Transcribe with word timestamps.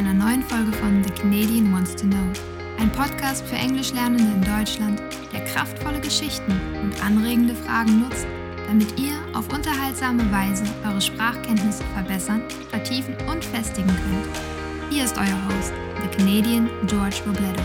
einer 0.00 0.14
neuen 0.14 0.42
Folge 0.42 0.72
von 0.72 1.04
The 1.04 1.10
Canadian 1.10 1.70
Wants 1.74 1.94
to 1.94 2.06
Know, 2.06 2.32
ein 2.78 2.90
Podcast 2.92 3.44
für 3.44 3.56
Englischlernende 3.56 4.32
in 4.32 4.40
Deutschland, 4.40 5.02
der 5.30 5.44
kraftvolle 5.44 6.00
Geschichten 6.00 6.52
und 6.82 7.04
anregende 7.04 7.54
Fragen 7.54 8.00
nutzt, 8.00 8.26
damit 8.66 8.98
ihr 8.98 9.12
auf 9.36 9.52
unterhaltsame 9.52 10.22
Weise 10.32 10.64
eure 10.86 11.02
Sprachkenntnisse 11.02 11.84
verbessern, 11.92 12.40
vertiefen 12.70 13.14
und 13.30 13.44
festigen 13.44 13.88
könnt. 13.88 14.90
Hier 14.90 15.04
ist 15.04 15.18
euer 15.18 15.38
Host, 15.48 15.74
The 16.00 16.16
Canadian 16.16 16.70
George 16.86 17.16
Robledo. 17.26 17.62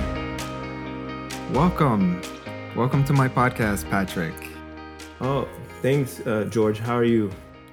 Welcome. 1.54 2.20
Welcome 2.76 3.06
to 3.06 3.14
my 3.14 3.30
podcast, 3.30 3.90
Patrick. 3.90 4.34
Oh, 5.22 5.48
thanks, 5.82 6.20
uh, 6.28 6.44
George. 6.50 6.82
How 6.82 6.98
are 6.98 7.06
you? 7.06 7.30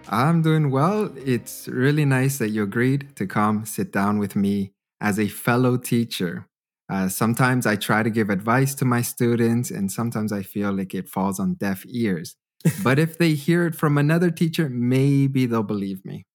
I'm 0.08 0.42
doing 0.42 0.70
well. 0.70 1.12
It's 1.16 1.68
really 1.68 2.04
nice 2.04 2.38
that 2.38 2.50
you 2.50 2.62
agreed 2.62 3.14
to 3.16 3.26
come 3.26 3.64
sit 3.64 3.92
down 3.92 4.18
with 4.18 4.36
me 4.36 4.72
as 5.00 5.18
a 5.18 5.28
fellow 5.28 5.76
teacher. 5.76 6.46
Uh, 6.88 7.08
sometimes 7.08 7.66
I 7.66 7.76
try 7.76 8.02
to 8.02 8.10
give 8.10 8.28
advice 8.28 8.74
to 8.76 8.84
my 8.84 9.02
students, 9.02 9.70
and 9.70 9.90
sometimes 9.90 10.32
I 10.32 10.42
feel 10.42 10.72
like 10.72 10.94
it 10.94 11.08
falls 11.08 11.40
on 11.40 11.54
deaf 11.54 11.84
ears. 11.86 12.36
but 12.84 12.98
if 12.98 13.18
they 13.18 13.34
hear 13.34 13.66
it 13.66 13.74
from 13.74 13.98
another 13.98 14.30
teacher, 14.30 14.68
maybe 14.68 15.46
they'll 15.46 15.62
believe 15.62 16.04
me. 16.04 16.26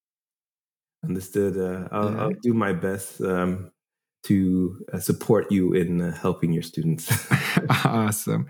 Understood. 1.04 1.58
Uh, 1.58 1.88
I'll, 1.92 2.12
yeah. 2.12 2.22
I'll, 2.22 2.34
do 2.42 2.54
my 2.54 2.74
best 2.74 3.22
um, 3.22 3.72
to 4.24 4.86
uh, 4.92 5.00
support 5.00 5.52
you 5.52 5.74
in 5.74 6.02
uh, 6.02 6.14
helping 6.14 6.52
your 6.52 6.64
students. 6.64 7.12
awesome. 7.86 8.48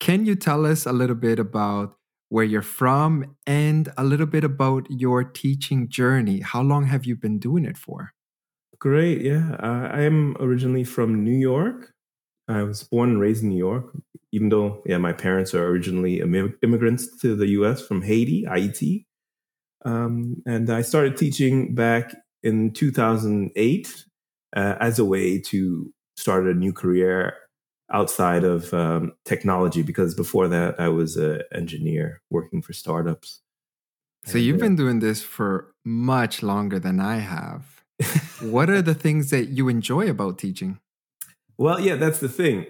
Can 0.00 0.26
you 0.26 0.34
tell 0.34 0.66
us 0.66 0.86
a 0.86 0.92
little 0.92 1.16
bit 1.16 1.38
about 1.38 1.96
where 2.34 2.44
you're 2.44 2.62
from, 2.62 3.36
and 3.46 3.92
a 3.96 4.02
little 4.02 4.26
bit 4.26 4.42
about 4.42 4.84
your 4.90 5.22
teaching 5.22 5.88
journey. 5.88 6.40
How 6.40 6.62
long 6.62 6.86
have 6.86 7.04
you 7.06 7.14
been 7.14 7.38
doing 7.38 7.64
it 7.64 7.78
for? 7.78 8.12
Great. 8.80 9.22
Yeah. 9.22 9.54
Uh, 9.62 9.88
I 9.92 10.00
am 10.00 10.36
originally 10.40 10.82
from 10.82 11.22
New 11.22 11.38
York. 11.38 11.92
I 12.48 12.64
was 12.64 12.82
born 12.82 13.10
and 13.10 13.20
raised 13.20 13.44
in 13.44 13.50
New 13.50 13.64
York, 13.68 13.96
even 14.32 14.48
though, 14.48 14.82
yeah, 14.84 14.98
my 14.98 15.12
parents 15.12 15.54
are 15.54 15.64
originally 15.64 16.20
immigrants 16.20 17.16
to 17.20 17.36
the 17.36 17.46
US 17.58 17.80
from 17.86 18.02
Haiti, 18.02 18.44
Haiti. 18.52 19.06
Um, 19.84 20.42
and 20.44 20.68
I 20.70 20.82
started 20.82 21.16
teaching 21.16 21.76
back 21.76 22.16
in 22.42 22.72
2008 22.72 24.04
uh, 24.56 24.74
as 24.80 24.98
a 24.98 25.04
way 25.04 25.38
to 25.52 25.94
start 26.16 26.48
a 26.48 26.54
new 26.54 26.72
career 26.72 27.34
outside 27.94 28.42
of 28.42 28.74
um, 28.74 29.12
technology 29.24 29.82
because 29.82 30.14
before 30.14 30.48
that 30.48 30.78
I 30.80 30.88
was 30.88 31.16
an 31.16 31.42
engineer 31.54 32.20
working 32.28 32.60
for 32.60 32.72
startups. 32.72 33.40
So 34.26 34.36
and, 34.36 34.44
you've 34.44 34.58
been 34.58 34.74
doing 34.74 34.98
this 34.98 35.22
for 35.22 35.72
much 35.84 36.42
longer 36.42 36.80
than 36.80 36.98
I 36.98 37.18
have. 37.18 37.84
what 38.42 38.68
are 38.68 38.82
the 38.82 38.94
things 38.94 39.30
that 39.30 39.50
you 39.50 39.68
enjoy 39.68 40.10
about 40.10 40.38
teaching? 40.38 40.80
Well, 41.56 41.78
yeah, 41.78 41.94
that's 41.94 42.18
the 42.18 42.28
thing. 42.28 42.66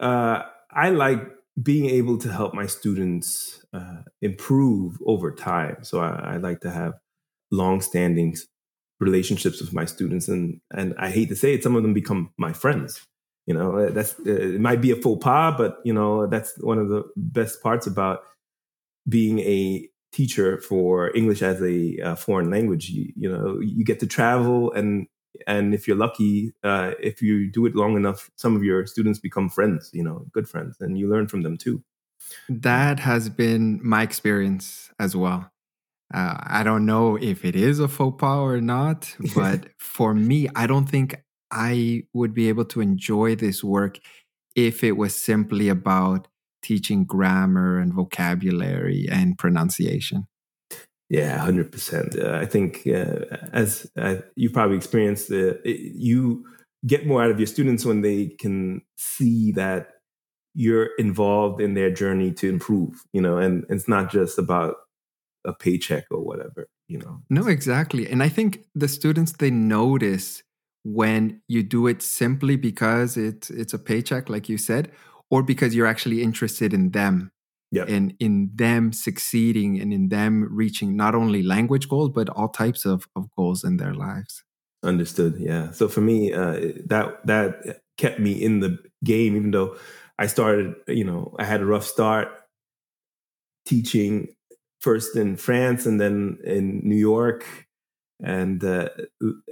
Uh, 0.00 0.42
I 0.72 0.90
like 0.90 1.22
being 1.62 1.88
able 1.88 2.18
to 2.18 2.32
help 2.32 2.52
my 2.52 2.66
students 2.66 3.64
uh, 3.72 4.02
improve 4.20 4.98
over 5.06 5.30
time. 5.30 5.84
So 5.84 6.00
I, 6.00 6.34
I 6.34 6.36
like 6.38 6.60
to 6.62 6.70
have 6.70 6.94
long-standing 7.52 8.36
relationships 8.98 9.60
with 9.60 9.72
my 9.72 9.84
students, 9.84 10.26
and 10.26 10.60
and 10.72 10.94
I 10.98 11.10
hate 11.10 11.28
to 11.28 11.36
say 11.36 11.54
it, 11.54 11.62
some 11.62 11.76
of 11.76 11.82
them 11.82 11.94
become 11.94 12.32
my 12.36 12.52
friends. 12.52 13.06
You 13.46 13.54
know, 13.54 13.78
uh, 13.78 13.90
that's 13.90 14.14
uh, 14.20 14.54
it 14.54 14.60
might 14.60 14.80
be 14.80 14.90
a 14.90 14.96
faux 14.96 15.22
pas, 15.22 15.54
but 15.56 15.78
you 15.84 15.92
know 15.92 16.26
that's 16.26 16.58
one 16.60 16.78
of 16.78 16.88
the 16.88 17.04
best 17.16 17.62
parts 17.62 17.86
about 17.86 18.20
being 19.08 19.38
a 19.40 19.88
teacher 20.12 20.58
for 20.60 21.14
English 21.14 21.42
as 21.42 21.62
a 21.62 21.98
uh, 22.00 22.14
foreign 22.16 22.50
language. 22.50 22.90
You, 22.90 23.12
you, 23.14 23.30
know, 23.30 23.60
you 23.60 23.84
get 23.84 24.00
to 24.00 24.06
travel, 24.06 24.72
and 24.72 25.06
and 25.46 25.74
if 25.74 25.86
you're 25.86 25.96
lucky, 25.96 26.52
uh, 26.64 26.92
if 27.00 27.22
you 27.22 27.50
do 27.50 27.66
it 27.66 27.76
long 27.76 27.96
enough, 27.96 28.30
some 28.36 28.56
of 28.56 28.64
your 28.64 28.86
students 28.86 29.18
become 29.18 29.48
friends. 29.48 29.90
You 29.92 30.02
know, 30.02 30.26
good 30.32 30.48
friends, 30.48 30.78
and 30.80 30.98
you 30.98 31.08
learn 31.08 31.28
from 31.28 31.42
them 31.42 31.56
too. 31.56 31.82
That 32.48 32.98
has 33.00 33.28
been 33.28 33.80
my 33.82 34.02
experience 34.02 34.90
as 34.98 35.14
well. 35.14 35.50
Uh, 36.12 36.36
I 36.38 36.62
don't 36.62 36.86
know 36.86 37.16
if 37.16 37.44
it 37.44 37.56
is 37.56 37.78
a 37.78 37.88
faux 37.88 38.16
pas 38.18 38.38
or 38.38 38.60
not, 38.60 39.14
but 39.34 39.68
for 39.78 40.14
me, 40.14 40.48
I 40.56 40.66
don't 40.66 40.88
think 40.88 41.22
I 41.50 42.04
would 42.12 42.34
be 42.34 42.48
able 42.48 42.64
to 42.66 42.80
enjoy 42.80 43.36
this 43.36 43.62
work 43.62 43.98
if 44.54 44.82
it 44.82 44.92
was 44.92 45.14
simply 45.14 45.68
about 45.68 46.28
teaching 46.62 47.04
grammar 47.04 47.78
and 47.78 47.92
vocabulary 47.92 49.06
and 49.10 49.38
pronunciation. 49.38 50.26
Yeah, 51.08 51.38
hundred 51.38 51.68
uh, 51.68 51.70
percent. 51.70 52.18
I 52.18 52.46
think 52.46 52.86
uh, 52.86 53.36
as 53.52 53.88
uh, 53.96 54.16
you 54.34 54.50
probably 54.50 54.76
experienced, 54.76 55.30
uh, 55.30 55.54
you 55.64 56.44
get 56.84 57.06
more 57.06 57.22
out 57.22 57.30
of 57.30 57.38
your 57.38 57.46
students 57.46 57.84
when 57.84 58.02
they 58.02 58.26
can 58.40 58.82
see 58.96 59.52
that 59.52 59.90
you're 60.54 60.90
involved 60.98 61.60
in 61.60 61.74
their 61.74 61.92
journey 61.92 62.32
to 62.32 62.48
improve. 62.48 63.04
You 63.12 63.20
know, 63.20 63.38
and 63.38 63.64
it's 63.68 63.86
not 63.86 64.10
just 64.10 64.38
about 64.38 64.74
a 65.44 65.52
paycheck 65.52 66.06
or 66.10 66.24
whatever. 66.24 66.66
You 66.88 66.98
know. 66.98 67.20
No, 67.30 67.46
exactly. 67.46 68.08
And 68.08 68.22
I 68.22 68.28
think 68.28 68.64
the 68.74 68.88
students 68.88 69.32
they 69.32 69.50
notice 69.50 70.42
when 70.86 71.42
you 71.48 71.64
do 71.64 71.88
it 71.88 72.00
simply 72.00 72.54
because 72.54 73.16
it's 73.16 73.50
it's 73.50 73.74
a 73.74 73.78
paycheck 73.78 74.28
like 74.28 74.48
you 74.48 74.56
said 74.56 74.88
or 75.30 75.42
because 75.42 75.74
you're 75.74 75.86
actually 75.86 76.22
interested 76.22 76.72
in 76.72 76.92
them 76.92 77.32
yep. 77.72 77.88
and 77.88 78.14
in 78.20 78.48
them 78.54 78.92
succeeding 78.92 79.80
and 79.80 79.92
in 79.92 80.10
them 80.10 80.46
reaching 80.48 80.96
not 80.96 81.12
only 81.12 81.42
language 81.42 81.88
goals 81.88 82.10
but 82.10 82.28
all 82.28 82.48
types 82.48 82.84
of, 82.84 83.08
of 83.16 83.28
goals 83.36 83.64
in 83.64 83.78
their 83.78 83.94
lives 83.94 84.44
understood 84.84 85.34
yeah 85.40 85.72
so 85.72 85.88
for 85.88 86.02
me 86.02 86.32
uh, 86.32 86.52
that 86.84 87.18
that 87.24 87.80
kept 87.98 88.20
me 88.20 88.32
in 88.40 88.60
the 88.60 88.78
game 89.02 89.34
even 89.34 89.50
though 89.50 89.76
i 90.20 90.26
started 90.28 90.72
you 90.86 91.02
know 91.02 91.34
i 91.40 91.44
had 91.44 91.60
a 91.60 91.66
rough 91.66 91.84
start 91.84 92.28
teaching 93.66 94.28
first 94.80 95.16
in 95.16 95.36
france 95.36 95.84
and 95.84 96.00
then 96.00 96.38
in 96.44 96.80
new 96.84 96.94
york 96.94 97.44
and 98.22 98.64
uh, 98.64 98.88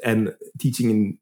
and 0.04 0.34
teaching 0.58 0.90
in 0.90 1.18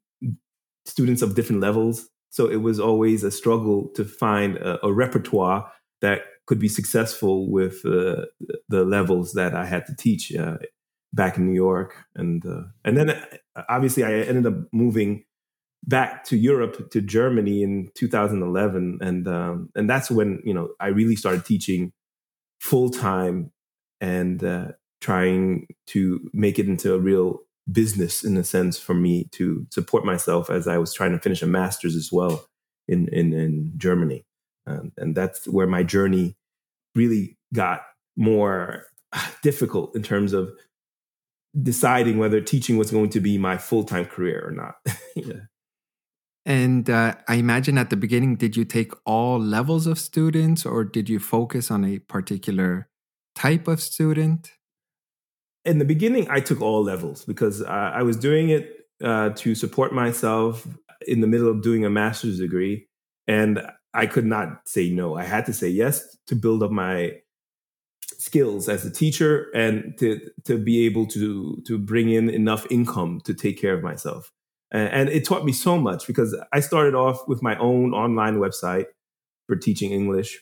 students 0.85 1.21
of 1.21 1.35
different 1.35 1.61
levels. 1.61 2.09
So 2.29 2.49
it 2.49 2.57
was 2.57 2.79
always 2.79 3.23
a 3.23 3.31
struggle 3.31 3.89
to 3.95 4.03
find 4.03 4.57
a, 4.57 4.85
a 4.85 4.91
repertoire 4.91 5.71
that 6.01 6.21
could 6.45 6.59
be 6.59 6.67
successful 6.67 7.49
with 7.49 7.85
uh, 7.85 8.25
the 8.67 8.83
levels 8.83 9.33
that 9.33 9.55
I 9.55 9.65
had 9.65 9.85
to 9.85 9.95
teach 9.95 10.35
uh, 10.35 10.57
back 11.13 11.37
in 11.37 11.45
New 11.45 11.53
York, 11.53 11.95
and 12.15 12.45
uh, 12.45 12.63
and 12.83 12.97
then 12.97 13.11
uh, 13.11 13.63
obviously 13.69 14.03
I 14.03 14.13
ended 14.13 14.47
up 14.47 14.55
moving 14.73 15.23
back 15.85 16.23
to 16.25 16.37
Europe 16.37 16.91
to 16.91 17.01
Germany 17.01 17.63
in 17.63 17.89
2011, 17.95 18.99
and 19.01 19.27
um, 19.27 19.69
and 19.75 19.89
that's 19.89 20.11
when 20.11 20.41
you 20.43 20.53
know 20.53 20.69
I 20.79 20.87
really 20.87 21.15
started 21.15 21.45
teaching 21.45 21.93
full 22.59 22.89
time 22.89 23.51
and 24.01 24.43
uh, 24.43 24.67
trying 25.01 25.67
to 25.87 26.19
make 26.33 26.59
it 26.59 26.67
into 26.67 26.93
a 26.93 26.99
real 26.99 27.39
business 27.71 28.23
in 28.23 28.35
a 28.37 28.43
sense 28.43 28.77
for 28.77 28.93
me 28.93 29.25
to 29.31 29.65
support 29.69 30.05
myself 30.05 30.49
as 30.49 30.67
I 30.67 30.77
was 30.77 30.93
trying 30.93 31.11
to 31.11 31.19
finish 31.19 31.41
a 31.41 31.47
master's 31.47 31.95
as 31.95 32.11
well 32.11 32.45
in 32.87 33.07
in, 33.09 33.33
in 33.33 33.73
Germany, 33.77 34.25
um, 34.67 34.91
and 34.97 35.15
that's 35.15 35.47
where 35.47 35.67
my 35.67 35.83
journey 35.83 36.35
really 36.95 37.37
got 37.53 37.81
more 38.15 38.85
difficult 39.41 39.95
in 39.95 40.03
terms 40.03 40.33
of 40.33 40.51
deciding 41.61 42.17
whether 42.17 42.41
teaching 42.41 42.77
was 42.77 42.91
going 42.91 43.09
to 43.09 43.19
be 43.19 43.37
my 43.37 43.57
full 43.57 43.83
time 43.83 44.05
career 44.05 44.43
or 44.45 44.51
not. 44.51 44.75
yeah. 45.15 45.41
And 46.45 46.89
uh, 46.89 47.15
I 47.27 47.35
imagine 47.35 47.77
at 47.77 47.89
the 47.89 47.95
beginning, 47.95 48.35
did 48.35 48.57
you 48.57 48.65
take 48.65 48.91
all 49.05 49.39
levels 49.39 49.87
of 49.87 49.97
students, 49.97 50.65
or 50.65 50.83
did 50.83 51.07
you 51.07 51.19
focus 51.19 51.71
on 51.71 51.85
a 51.85 51.99
particular 51.99 52.89
type 53.33 53.67
of 53.67 53.81
student? 53.81 54.51
In 55.65 55.79
the 55.79 55.85
beginning, 55.85 56.27
I 56.29 56.39
took 56.39 56.61
all 56.61 56.83
levels 56.83 57.23
because 57.25 57.61
I, 57.61 57.89
I 57.89 58.01
was 58.03 58.17
doing 58.17 58.49
it 58.49 58.87
uh, 59.03 59.29
to 59.29 59.55
support 59.55 59.93
myself 59.93 60.67
in 61.07 61.21
the 61.21 61.27
middle 61.27 61.49
of 61.49 61.61
doing 61.61 61.85
a 61.85 61.89
master's 61.89 62.39
degree. 62.39 62.87
And 63.27 63.61
I 63.93 64.05
could 64.07 64.25
not 64.25 64.67
say 64.67 64.89
no. 64.89 65.15
I 65.15 65.23
had 65.23 65.45
to 65.45 65.53
say 65.53 65.69
yes 65.69 66.17
to 66.27 66.35
build 66.35 66.63
up 66.63 66.71
my 66.71 67.13
skills 68.17 68.69
as 68.69 68.85
a 68.85 68.91
teacher 68.91 69.49
and 69.53 69.97
to 69.99 70.19
to 70.45 70.57
be 70.57 70.85
able 70.85 71.05
to 71.05 71.61
to 71.67 71.77
bring 71.77 72.09
in 72.09 72.29
enough 72.29 72.65
income 72.71 73.21
to 73.25 73.33
take 73.33 73.59
care 73.59 73.73
of 73.73 73.83
myself. 73.83 74.31
And, 74.71 74.89
and 74.89 75.09
it 75.09 75.25
taught 75.25 75.45
me 75.45 75.51
so 75.51 75.77
much 75.77 76.07
because 76.07 76.35
I 76.51 76.59
started 76.59 76.95
off 76.95 77.27
with 77.27 77.41
my 77.41 77.57
own 77.57 77.93
online 77.93 78.37
website 78.37 78.85
for 79.47 79.55
teaching 79.55 79.91
English, 79.91 80.41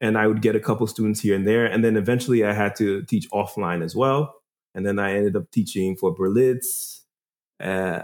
and 0.00 0.16
I 0.16 0.26
would 0.26 0.42
get 0.42 0.56
a 0.56 0.60
couple 0.60 0.86
students 0.86 1.20
here 1.20 1.36
and 1.36 1.46
there, 1.46 1.66
and 1.66 1.84
then 1.84 1.96
eventually 1.96 2.44
I 2.44 2.52
had 2.52 2.74
to 2.76 3.02
teach 3.02 3.28
offline 3.30 3.82
as 3.82 3.94
well 3.94 4.34
and 4.74 4.86
then 4.86 4.98
I 4.98 5.14
ended 5.14 5.36
up 5.36 5.50
teaching 5.50 5.96
for 5.96 6.14
Berlitz. 6.14 7.00
Uh, 7.60 8.02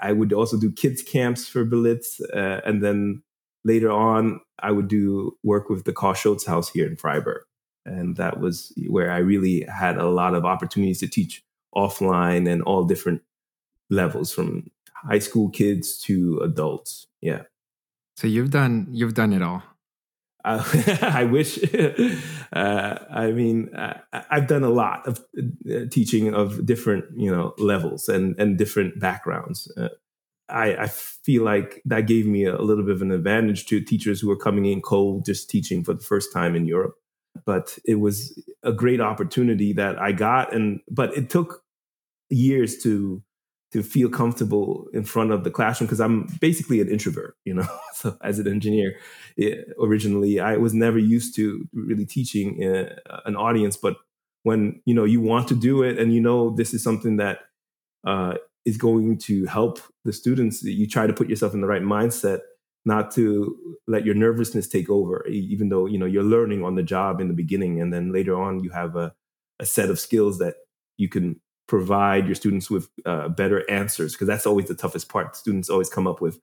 I 0.00 0.12
would 0.12 0.32
also 0.32 0.58
do 0.58 0.70
kids 0.70 1.02
camps 1.02 1.46
for 1.46 1.64
Berlitz, 1.64 2.20
uh, 2.34 2.60
and 2.64 2.82
then 2.82 3.22
later 3.64 3.90
on, 3.90 4.40
I 4.60 4.72
would 4.72 4.88
do 4.88 5.36
work 5.42 5.68
with 5.68 5.84
the 5.84 5.92
Carl 5.92 6.14
Schurz 6.14 6.46
House 6.46 6.70
here 6.70 6.86
in 6.86 6.96
Freiburg, 6.96 7.42
and 7.84 8.16
that 8.16 8.40
was 8.40 8.72
where 8.88 9.10
I 9.10 9.18
really 9.18 9.62
had 9.62 9.98
a 9.98 10.08
lot 10.08 10.34
of 10.34 10.44
opportunities 10.44 11.00
to 11.00 11.08
teach 11.08 11.42
offline 11.74 12.50
and 12.50 12.62
all 12.62 12.84
different 12.84 13.22
levels 13.90 14.32
from 14.32 14.70
high 14.94 15.18
school 15.18 15.48
kids 15.50 15.98
to 15.98 16.38
adults. 16.42 17.06
Yeah. 17.20 17.42
So 18.16 18.26
you've 18.26 18.50
done 18.50 18.88
you've 18.90 19.14
done 19.14 19.32
it 19.32 19.42
all. 19.42 19.62
Uh, 20.48 20.64
I 21.02 21.24
wish. 21.24 21.58
Uh, 22.50 23.04
I 23.10 23.30
mean, 23.30 23.74
uh, 23.74 24.00
I've 24.30 24.46
done 24.46 24.64
a 24.64 24.70
lot 24.70 25.06
of 25.06 25.22
uh, 25.70 25.80
teaching 25.90 26.32
of 26.32 26.64
different, 26.64 27.04
you 27.14 27.30
know, 27.30 27.54
levels 27.58 28.08
and 28.08 28.34
and 28.40 28.56
different 28.56 28.98
backgrounds. 28.98 29.70
Uh, 29.76 29.90
I, 30.48 30.74
I, 30.76 30.86
feel 30.86 31.44
like 31.44 31.82
that 31.84 32.06
gave 32.06 32.26
me 32.26 32.46
a, 32.46 32.56
a, 32.56 32.62
little 32.62 32.84
bit 32.84 32.94
of 32.94 33.02
an 33.02 33.12
advantage 33.12 33.66
to 33.66 33.82
teachers 33.82 34.18
who 34.18 34.30
are 34.30 34.36
coming 34.36 34.64
in 34.64 34.80
cold, 34.80 35.26
just 35.26 35.50
teaching 35.50 35.84
for 35.84 35.92
the 35.92 36.02
first 36.02 36.32
time 36.32 36.56
in 36.56 36.64
Europe. 36.64 36.94
But 37.44 37.78
it 37.84 37.96
was 37.96 38.42
a 38.62 38.72
great 38.72 39.02
opportunity 39.02 39.74
that 39.74 39.98
I 39.98 40.12
got, 40.12 40.54
and 40.54 40.80
but 40.90 41.14
it 41.14 41.28
took 41.28 41.62
years 42.30 42.78
to 42.78 43.22
to 43.72 43.82
feel 43.82 44.08
comfortable 44.08 44.86
in 44.94 45.04
front 45.04 45.30
of 45.30 45.44
the 45.44 45.50
classroom 45.50 45.86
because 45.86 46.00
I'm 46.00 46.26
basically 46.40 46.80
an 46.80 46.88
introvert, 46.88 47.36
you 47.44 47.54
know. 47.54 47.68
so 47.94 48.16
as 48.22 48.38
an 48.38 48.48
engineer, 48.48 48.96
it, 49.36 49.68
originally 49.80 50.40
I 50.40 50.56
was 50.56 50.72
never 50.74 50.98
used 50.98 51.34
to 51.36 51.68
really 51.72 52.06
teaching 52.06 52.64
uh, 52.64 52.96
an 53.26 53.36
audience, 53.36 53.76
but 53.76 53.96
when 54.42 54.80
you 54.86 54.94
know 54.94 55.04
you 55.04 55.20
want 55.20 55.48
to 55.48 55.54
do 55.54 55.82
it 55.82 55.98
and 55.98 56.14
you 56.14 56.20
know 56.20 56.50
this 56.50 56.72
is 56.72 56.82
something 56.82 57.16
that 57.16 57.40
uh, 58.06 58.34
is 58.64 58.76
going 58.78 59.18
to 59.18 59.44
help 59.46 59.80
the 60.04 60.12
students, 60.12 60.62
you 60.62 60.86
try 60.86 61.06
to 61.06 61.12
put 61.12 61.28
yourself 61.28 61.52
in 61.52 61.60
the 61.60 61.66
right 61.66 61.82
mindset, 61.82 62.40
not 62.84 63.10
to 63.10 63.56
let 63.86 64.06
your 64.06 64.14
nervousness 64.14 64.68
take 64.68 64.88
over, 64.88 65.26
even 65.26 65.68
though 65.68 65.84
you 65.84 65.98
know 65.98 66.06
you're 66.06 66.22
learning 66.22 66.64
on 66.64 66.74
the 66.74 66.82
job 66.82 67.20
in 67.20 67.28
the 67.28 67.34
beginning, 67.34 67.82
and 67.82 67.92
then 67.92 68.12
later 68.12 68.40
on 68.40 68.64
you 68.64 68.70
have 68.70 68.96
a, 68.96 69.12
a 69.58 69.66
set 69.66 69.90
of 69.90 70.00
skills 70.00 70.38
that 70.38 70.54
you 70.96 71.08
can 71.08 71.38
provide 71.68 72.26
your 72.26 72.34
students 72.34 72.70
with 72.70 72.88
uh, 73.06 73.28
better 73.28 73.68
answers 73.70 74.14
because 74.14 74.26
that's 74.26 74.46
always 74.46 74.66
the 74.66 74.74
toughest 74.74 75.08
part. 75.08 75.36
Students 75.36 75.70
always 75.70 75.90
come 75.90 76.06
up 76.06 76.20
with 76.20 76.40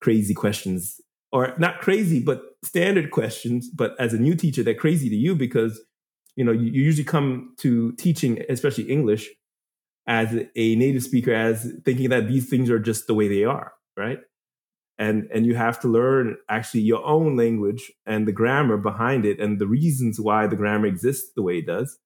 crazy 0.00 0.34
questions, 0.34 1.00
or 1.32 1.54
not 1.58 1.80
crazy, 1.80 2.20
but 2.20 2.42
standard 2.62 3.10
questions. 3.10 3.68
But 3.68 3.98
as 3.98 4.12
a 4.12 4.18
new 4.18 4.36
teacher, 4.36 4.62
they're 4.62 4.74
crazy 4.74 5.08
to 5.08 5.16
you 5.16 5.34
because 5.34 5.80
you 6.36 6.44
know 6.44 6.52
you, 6.52 6.66
you 6.66 6.82
usually 6.82 7.04
come 7.04 7.54
to 7.58 7.92
teaching, 7.92 8.42
especially 8.48 8.84
English, 8.84 9.28
as 10.06 10.32
a 10.34 10.76
native 10.76 11.02
speaker, 11.02 11.32
as 11.32 11.72
thinking 11.84 12.10
that 12.10 12.28
these 12.28 12.48
things 12.48 12.70
are 12.70 12.78
just 12.78 13.06
the 13.06 13.14
way 13.14 13.28
they 13.28 13.44
are, 13.44 13.72
right? 13.96 14.20
And 14.98 15.28
and 15.32 15.46
you 15.46 15.54
have 15.54 15.80
to 15.80 15.88
learn 15.88 16.36
actually 16.50 16.82
your 16.82 17.04
own 17.04 17.36
language 17.36 17.90
and 18.04 18.28
the 18.28 18.32
grammar 18.32 18.76
behind 18.76 19.24
it 19.24 19.40
and 19.40 19.58
the 19.58 19.66
reasons 19.66 20.20
why 20.20 20.46
the 20.46 20.56
grammar 20.56 20.86
exists 20.86 21.32
the 21.34 21.42
way 21.42 21.58
it 21.58 21.66
does 21.66 21.98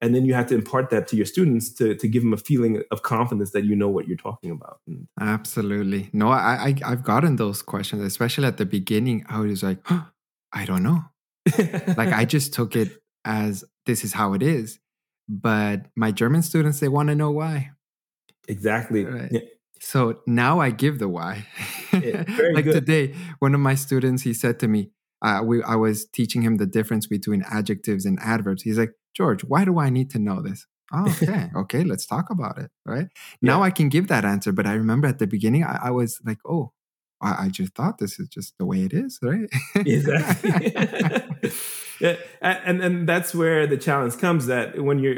and 0.00 0.14
then 0.14 0.24
you 0.24 0.34
have 0.34 0.46
to 0.46 0.54
impart 0.54 0.90
that 0.90 1.08
to 1.08 1.16
your 1.16 1.26
students 1.26 1.72
to, 1.72 1.94
to 1.94 2.08
give 2.08 2.22
them 2.22 2.32
a 2.32 2.36
feeling 2.36 2.82
of 2.90 3.02
confidence 3.02 3.52
that 3.52 3.64
you 3.64 3.74
know 3.74 3.88
what 3.88 4.06
you're 4.06 4.16
talking 4.16 4.50
about 4.50 4.80
absolutely 5.20 6.10
no 6.12 6.28
i, 6.28 6.74
I 6.84 6.88
have 6.88 7.04
gotten 7.04 7.36
those 7.36 7.62
questions 7.62 8.02
especially 8.02 8.46
at 8.46 8.56
the 8.56 8.66
beginning 8.66 9.24
i 9.28 9.40
was 9.40 9.62
like 9.62 9.78
oh, 9.90 10.08
i 10.52 10.64
don't 10.64 10.82
know 10.82 11.04
like 11.96 12.12
i 12.12 12.24
just 12.24 12.52
took 12.52 12.76
it 12.76 12.90
as 13.24 13.64
this 13.86 14.04
is 14.04 14.12
how 14.12 14.34
it 14.34 14.42
is 14.42 14.78
but 15.28 15.86
my 15.96 16.12
german 16.12 16.42
students 16.42 16.80
they 16.80 16.88
want 16.88 17.08
to 17.08 17.14
know 17.14 17.30
why 17.30 17.70
exactly 18.48 19.04
right. 19.04 19.30
yeah. 19.32 19.40
so 19.80 20.20
now 20.26 20.60
i 20.60 20.70
give 20.70 20.98
the 20.98 21.08
why 21.08 21.46
yeah, 21.92 22.24
like 22.52 22.64
good. 22.64 22.72
today 22.72 23.14
one 23.38 23.54
of 23.54 23.60
my 23.60 23.74
students 23.74 24.22
he 24.22 24.34
said 24.34 24.58
to 24.60 24.68
me 24.68 24.90
uh, 25.22 25.42
we, 25.42 25.62
I 25.62 25.76
was 25.76 26.06
teaching 26.06 26.42
him 26.42 26.56
the 26.56 26.66
difference 26.66 27.06
between 27.06 27.42
adjectives 27.50 28.04
and 28.04 28.18
adverbs. 28.20 28.62
He's 28.62 28.78
like, 28.78 28.92
George, 29.16 29.44
why 29.44 29.64
do 29.64 29.78
I 29.78 29.88
need 29.88 30.10
to 30.10 30.18
know 30.18 30.42
this? 30.42 30.66
Oh, 30.92 31.10
okay, 31.22 31.50
okay, 31.56 31.84
let's 31.84 32.06
talk 32.06 32.30
about 32.30 32.58
it. 32.58 32.70
Right 32.84 33.08
yeah. 33.40 33.50
now, 33.52 33.62
I 33.62 33.70
can 33.70 33.88
give 33.88 34.08
that 34.08 34.24
answer, 34.24 34.52
but 34.52 34.66
I 34.66 34.74
remember 34.74 35.08
at 35.08 35.18
the 35.18 35.26
beginning, 35.26 35.64
I, 35.64 35.78
I 35.84 35.90
was 35.90 36.20
like, 36.24 36.38
oh, 36.46 36.72
I, 37.20 37.46
I, 37.46 37.48
just 37.48 37.74
thought 37.74 37.96
this 37.98 38.20
is 38.20 38.28
just 38.28 38.58
the 38.58 38.66
way 38.66 38.82
it 38.82 38.92
is, 38.92 39.18
right? 39.22 39.48
exactly. 39.74 41.50
yeah, 42.00 42.16
and 42.42 42.82
and 42.82 43.08
that's 43.08 43.34
where 43.34 43.66
the 43.66 43.78
challenge 43.78 44.18
comes. 44.18 44.46
That 44.46 44.82
when 44.82 44.98
you're 44.98 45.16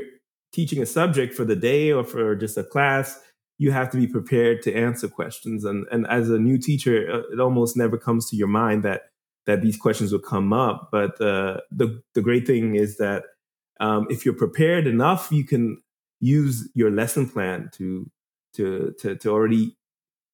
teaching 0.52 0.80
a 0.80 0.86
subject 0.86 1.34
for 1.34 1.44
the 1.44 1.56
day 1.56 1.90
or 1.90 2.04
for 2.04 2.36
just 2.36 2.56
a 2.56 2.62
class, 2.62 3.20
you 3.58 3.72
have 3.72 3.90
to 3.90 3.96
be 3.96 4.06
prepared 4.06 4.62
to 4.62 4.74
answer 4.74 5.08
questions. 5.08 5.64
And 5.64 5.86
and 5.90 6.06
as 6.06 6.30
a 6.30 6.38
new 6.38 6.56
teacher, 6.56 7.10
uh, 7.12 7.32
it 7.32 7.40
almost 7.40 7.76
never 7.76 7.98
comes 7.98 8.30
to 8.30 8.36
your 8.36 8.48
mind 8.48 8.84
that 8.84 9.10
that 9.46 9.60
these 9.60 9.76
questions 9.76 10.12
will 10.12 10.20
come 10.20 10.52
up. 10.52 10.90
But 10.92 11.20
uh, 11.20 11.62
the 11.72 12.00
the 12.14 12.22
great 12.22 12.46
thing 12.46 12.76
is 12.76 12.96
that 12.98 13.24
um, 13.80 14.06
if 14.10 14.25
you're 14.25 14.34
prepared 14.34 14.86
enough, 14.86 15.28
you 15.30 15.44
can 15.44 15.82
use 16.20 16.69
your 16.75 16.90
lesson 16.90 17.28
plan 17.28 17.70
to 17.75 18.10
to 18.54 18.94
to, 19.00 19.16
to 19.16 19.30
already 19.30 19.76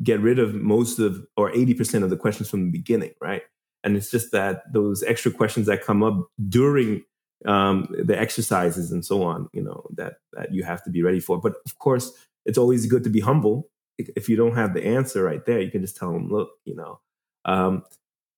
get 0.02 0.20
rid 0.20 0.38
of 0.38 0.54
most 0.54 0.98
of 0.98 1.24
or 1.36 1.52
80% 1.52 2.02
of 2.02 2.10
the 2.10 2.16
questions 2.16 2.50
from 2.50 2.64
the 2.64 2.70
beginning, 2.70 3.12
right? 3.20 3.42
And 3.84 3.96
it's 3.96 4.10
just 4.10 4.32
that 4.32 4.62
those 4.72 5.02
extra 5.02 5.30
questions 5.30 5.66
that 5.66 5.84
come 5.84 6.02
up 6.02 6.26
during 6.48 7.04
um, 7.46 7.86
the 7.90 8.18
exercises 8.18 8.90
and 8.90 9.04
so 9.04 9.22
on, 9.22 9.48
you 9.52 9.62
know, 9.62 9.84
that 9.94 10.14
that 10.32 10.52
you 10.52 10.64
have 10.64 10.82
to 10.84 10.90
be 10.90 11.02
ready 11.02 11.20
for. 11.20 11.40
But 11.40 11.54
of 11.66 11.78
course, 11.78 12.10
it's 12.46 12.58
always 12.58 12.86
good 12.86 13.04
to 13.04 13.10
be 13.10 13.20
humble. 13.20 13.68
If 13.98 14.28
you 14.28 14.36
don't 14.36 14.56
have 14.56 14.74
the 14.74 14.84
answer 14.84 15.22
right 15.22 15.44
there, 15.44 15.60
you 15.60 15.70
can 15.70 15.82
just 15.82 15.96
tell 15.96 16.12
them, 16.12 16.28
look, 16.28 16.50
you 16.64 16.74
know, 16.74 17.00
um, 17.44 17.84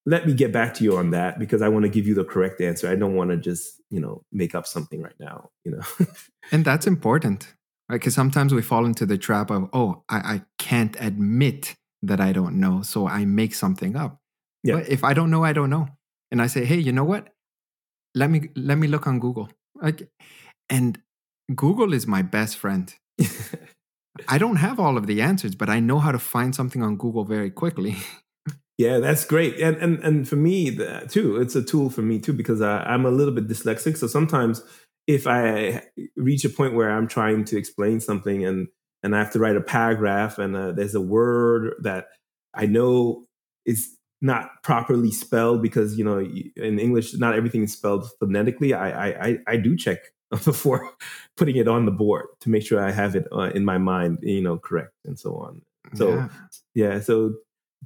let 0.07 0.25
me 0.27 0.33
get 0.33 0.53
back 0.53 0.73
to 0.75 0.85
you 0.85 0.97
on 0.97 1.11
that 1.11 1.39
because 1.39 1.61
I 1.61 1.69
want 1.69 1.83
to 1.83 1.89
give 1.89 2.07
you 2.07 2.15
the 2.15 2.25
correct 2.25 2.61
answer. 2.61 2.89
I 2.89 2.95
don't 2.95 3.17
want 3.17 3.31
to 3.31 3.37
just, 3.37 3.83
you 3.91 4.01
know, 4.01 4.23
make 4.33 4.55
up 4.55 4.67
something 4.67 5.03
right 5.03 5.19
now, 5.19 5.51
you 5.65 5.73
know. 5.73 6.07
and 6.53 6.65
that's 6.65 6.87
important, 6.87 7.55
right? 7.89 7.97
Because 7.97 8.15
sometimes 8.15 8.55
we 8.55 8.63
fall 8.63 8.87
into 8.87 9.05
the 9.05 9.19
trap 9.19 9.51
of, 9.51 9.69
oh, 9.73 10.05
I, 10.09 10.17
I 10.17 10.43
can't 10.59 10.97
admit 11.01 11.75
that 12.03 12.21
I 12.21 12.33
don't 12.33 12.61
know. 12.61 12.83
So 12.83 13.09
I 13.09 13.25
make 13.25 13.55
something 13.55 13.97
up. 13.97 14.21
Yeah. 14.63 14.77
But 14.77 14.89
if 14.89 15.03
I 15.03 15.13
don't 15.13 15.31
know, 15.31 15.45
I 15.45 15.53
don't 15.53 15.71
know. 15.71 15.89
And 16.31 16.41
I 16.41 16.47
say, 16.47 16.65
hey, 16.65 16.79
you 16.79 16.93
know 16.93 17.05
what? 17.05 17.29
Let 18.15 18.31
me 18.31 18.49
let 18.57 18.79
me 18.79 18.87
look 18.87 19.07
on 19.07 19.19
Google. 19.21 19.51
Like, 19.75 20.09
and 20.71 20.99
Google 21.55 21.93
is 21.93 22.07
my 22.07 22.23
best 22.23 22.57
friend. 22.57 22.95
I 24.29 24.39
don't 24.39 24.57
have 24.57 24.81
all 24.81 24.97
of 24.97 25.07
the 25.07 25.21
answers, 25.21 25.55
but 25.55 25.69
I 25.69 25.81
know 25.81 25.99
how 25.99 26.13
to 26.13 26.19
find 26.19 26.55
something 26.55 26.83
on 26.83 26.97
Google 26.97 27.25
very 27.25 27.51
quickly. 27.51 27.97
Yeah, 28.79 28.99
that's 28.99 29.25
great. 29.25 29.59
And 29.59 29.77
and 29.79 29.99
and 30.01 30.29
for 30.29 30.37
me 30.37 30.77
too, 31.09 31.41
it's 31.41 31.57
a 31.57 31.63
tool 31.63 31.89
for 31.89 32.03
me 32.03 32.19
too 32.19 32.35
because 32.35 32.61
I, 32.61 32.81
I'm 32.81 33.07
a 33.07 33.11
little 33.11 33.33
bit 33.33 33.49
dyslexic. 33.49 33.97
So 33.97 34.07
sometimes 34.07 34.63
if 35.07 35.27
I 35.27 35.83
reach 36.17 36.45
a 36.45 36.51
point 36.51 36.75
where 36.75 36.91
I'm 36.91 37.09
trying 37.09 37.45
to 37.47 37.57
explain 37.57 38.01
something 38.01 38.45
and 38.45 38.69
and 39.03 39.15
I 39.15 39.19
have 39.19 39.33
to 39.33 39.39
write 39.39 39.57
a 39.57 39.63
paragraph 39.63 40.39
and 40.39 40.57
uh, 40.57 40.73
there's 40.73 40.95
a 40.95 41.01
word 41.01 41.75
that 41.83 42.09
I 42.55 42.67
know 42.67 43.27
is 43.65 43.97
not 44.21 44.63
properly 44.63 45.11
spelled 45.11 45.63
because 45.63 45.97
you 45.97 46.05
know 46.05 46.19
in 46.19 46.79
English 46.79 47.15
not 47.15 47.35
everything 47.35 47.63
is 47.63 47.73
spelled 47.73 48.11
phonetically. 48.19 48.75
I 48.75 49.29
I 49.29 49.39
I 49.47 49.57
do 49.57 49.75
check 49.77 49.99
before 50.31 50.93
putting 51.39 51.57
it 51.57 51.69
on 51.69 51.87
the 51.87 51.93
board 51.93 52.27
to 52.41 52.51
make 52.51 52.67
sure 52.67 52.83
I 52.83 52.91
have 52.91 53.15
it 53.15 53.27
uh, 53.33 53.51
in 53.55 53.65
my 53.65 53.79
mind, 53.79 54.19
you 54.23 54.43
know, 54.43 54.59
correct 54.59 54.93
and 55.07 55.19
so 55.19 55.37
on. 55.37 55.63
So 55.95 56.09
yeah, 56.11 56.29
yeah 56.75 57.01
so 57.01 57.35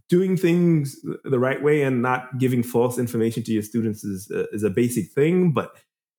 doing 0.08 0.36
things 0.36 0.96
the 1.24 1.38
right 1.38 1.62
way 1.62 1.82
and 1.82 2.02
not 2.02 2.38
giving 2.38 2.62
false 2.62 2.98
information 2.98 3.42
to 3.42 3.52
your 3.52 3.62
students 3.62 4.04
is 4.04 4.30
uh, 4.30 4.46
is 4.52 4.62
a 4.62 4.70
basic 4.70 5.10
thing 5.10 5.52
but 5.52 5.76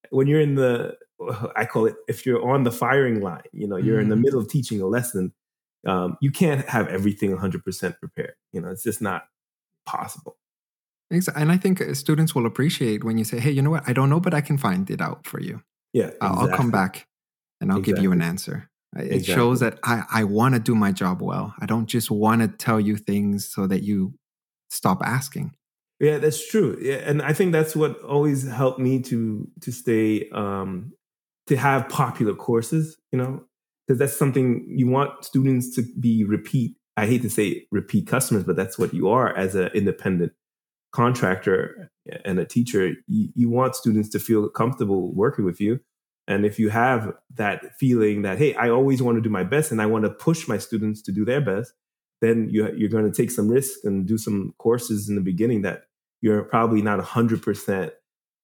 when 0.10 0.28
you're 0.28 0.42
in 0.42 0.56
the 0.56 0.96
i 1.56 1.66
call 1.66 1.86
it 1.86 1.96
if 2.08 2.26
you're 2.26 2.48
on 2.50 2.64
the 2.64 2.72
firing 2.72 3.22
line 3.22 3.42
you 3.52 3.68
know 3.68 3.78
you're 3.78 3.96
mm-hmm. 3.96 4.04
in 4.04 4.10
the 4.10 4.16
mm-hmm. 4.16 4.24
middle 4.24 4.40
of 4.40 4.48
teaching 4.50 4.82
a 4.82 4.88
lesson 4.88 5.34
um, 5.88 6.16
you 6.22 6.30
can't 6.30 6.68
have 6.70 6.88
everything 6.90 7.36
100% 7.36 8.00
prepared 8.00 8.34
you 8.52 8.62
know 8.62 8.70
it's 8.70 8.84
just 8.84 9.02
not 9.02 9.24
possible 9.86 10.38
exactly. 11.10 11.42
and 11.42 11.52
i 11.52 11.58
think 11.58 11.82
uh, 11.82 11.94
students 11.94 12.36
will 12.36 12.46
appreciate 12.46 13.04
when 13.04 13.18
you 13.18 13.24
say 13.24 13.40
hey 13.40 13.52
you 13.52 13.62
know 13.62 13.72
what 13.72 13.88
i 13.88 13.94
don't 13.94 14.10
know 14.10 14.20
but 14.20 14.34
i 14.34 14.42
can 14.42 14.58
find 14.58 14.90
it 14.92 15.02
out 15.02 15.26
for 15.26 15.40
you 15.42 15.62
yeah 15.94 16.06
exactly. 16.06 16.30
i'll 16.30 16.56
come 16.56 16.70
back 16.70 17.08
and 17.60 17.72
i'll 17.72 17.80
exactly. 17.80 17.94
give 17.96 18.04
you 18.04 18.12
an 18.12 18.22
answer 18.22 18.71
it 18.98 19.06
exactly. 19.06 19.34
shows 19.34 19.60
that 19.62 19.80
I, 19.84 20.04
I 20.12 20.24
want 20.26 20.56
to 20.56 20.60
do 20.60 20.76
my 20.76 20.92
job 20.92 21.22
well. 21.22 21.54
I 21.62 21.66
don't 21.66 21.88
just 21.88 22.12
want 22.12 22.42
to 22.42 22.48
tell 22.48 22.80
you 22.80 22.98
things 22.98 23.48
so 23.48 23.68
that 23.68 23.84
you 23.84 24.14
stop 24.70 25.02
asking. 25.04 25.56
Yeah, 26.00 26.18
that's 26.18 26.50
true. 26.50 26.78
Yeah, 26.82 26.96
and 26.96 27.22
I 27.22 27.32
think 27.32 27.52
that's 27.52 27.76
what 27.76 28.02
always 28.02 28.48
helped 28.48 28.80
me 28.80 29.02
to 29.04 29.48
to 29.62 29.72
stay 29.72 30.28
um, 30.32 30.94
to 31.48 31.56
have 31.56 31.88
popular 31.90 32.34
courses. 32.34 32.98
You 33.12 33.20
know, 33.20 33.44
because 33.88 34.00
that's 34.00 34.18
something 34.18 34.66
you 34.68 34.88
want 34.88 35.24
students 35.24 35.76
to 35.76 35.84
be 36.00 36.24
repeat. 36.24 36.76
I 36.98 37.06
hate 37.06 37.22
to 37.22 37.30
say 37.30 37.68
repeat 37.72 38.08
customers, 38.08 38.44
but 38.44 38.56
that's 38.56 38.78
what 38.78 38.94
you 38.94 39.10
are 39.10 39.36
as 39.38 39.56
an 39.56 39.70
independent 39.74 40.34
contractor 40.92 41.90
and 42.26 42.40
a 42.40 42.46
teacher. 42.46 42.94
You, 43.08 43.30
you 43.36 43.50
want 43.50 43.76
students 43.76 44.10
to 44.10 44.20
feel 44.20 44.50
comfortable 44.50 45.14
working 45.14 45.46
with 45.46 45.62
you 45.62 45.80
and 46.28 46.46
if 46.46 46.60
you 46.60 46.70
have 46.70 47.14
that 47.36 47.76
feeling 47.78 48.22
that, 48.22 48.38
hey, 48.38 48.54
I 48.56 48.70
always 48.70 49.02
want 49.02 49.18
to 49.18 49.22
do 49.22 49.30
my 49.30 49.44
best 49.44 49.72
and 49.72 49.82
I 49.82 49.86
want 49.86 50.06
to 50.06 50.10
push 50.10 50.48
my 50.48 50.58
students 50.58 51.02
to 51.04 51.12
do 51.12 51.26
their 51.26 51.42
best, 51.42 51.74
then 52.22 52.50
you, 52.52 52.66
are 52.66 52.90
going 52.90 53.12
to 53.12 53.16
take 53.16 53.32
some 53.32 53.48
risk 53.48 53.80
and 53.84 54.08
do 54.08 54.18
some 54.18 54.54
courses 54.60 55.10
in 55.10 55.16
the 55.16 55.22
beginning 55.22 55.64
that 55.64 55.84
you're 56.22 56.44
probably 56.44 56.82
not 56.82 57.00
100% 57.00 57.92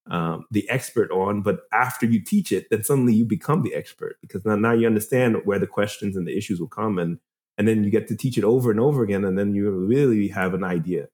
um, 0.10 0.46
the 0.50 0.68
expert 0.70 1.12
on. 1.12 1.44
But 1.44 1.62
after 1.72 2.06
you 2.06 2.24
teach 2.24 2.52
it, 2.52 2.68
then 2.72 2.84
suddenly 2.84 3.14
you 3.14 3.26
become 3.26 3.62
the 3.62 3.76
expert 3.76 4.18
because 4.22 4.44
now, 4.46 4.56
now 4.56 4.74
you 4.74 4.88
understand 4.88 5.38
where 5.46 5.60
the 5.60 5.68
questions 5.68 6.16
and 6.16 6.28
the 6.28 6.36
issues 6.36 6.60
will 6.60 6.68
come. 6.68 6.98
And 6.98 7.20
and 7.60 7.68
then 7.68 7.84
you 7.84 7.90
get 7.90 8.08
to 8.10 8.16
teach 8.16 8.38
it 8.38 8.44
over 8.44 8.70
and 8.70 8.80
over 8.80 9.04
again, 9.04 9.26
and 9.26 9.38
then 9.38 9.56
you 9.56 9.72
really 9.72 10.28
have 10.28 10.54
an 10.54 10.64
idea 10.64 11.08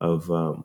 of 0.00 0.30
um, 0.30 0.64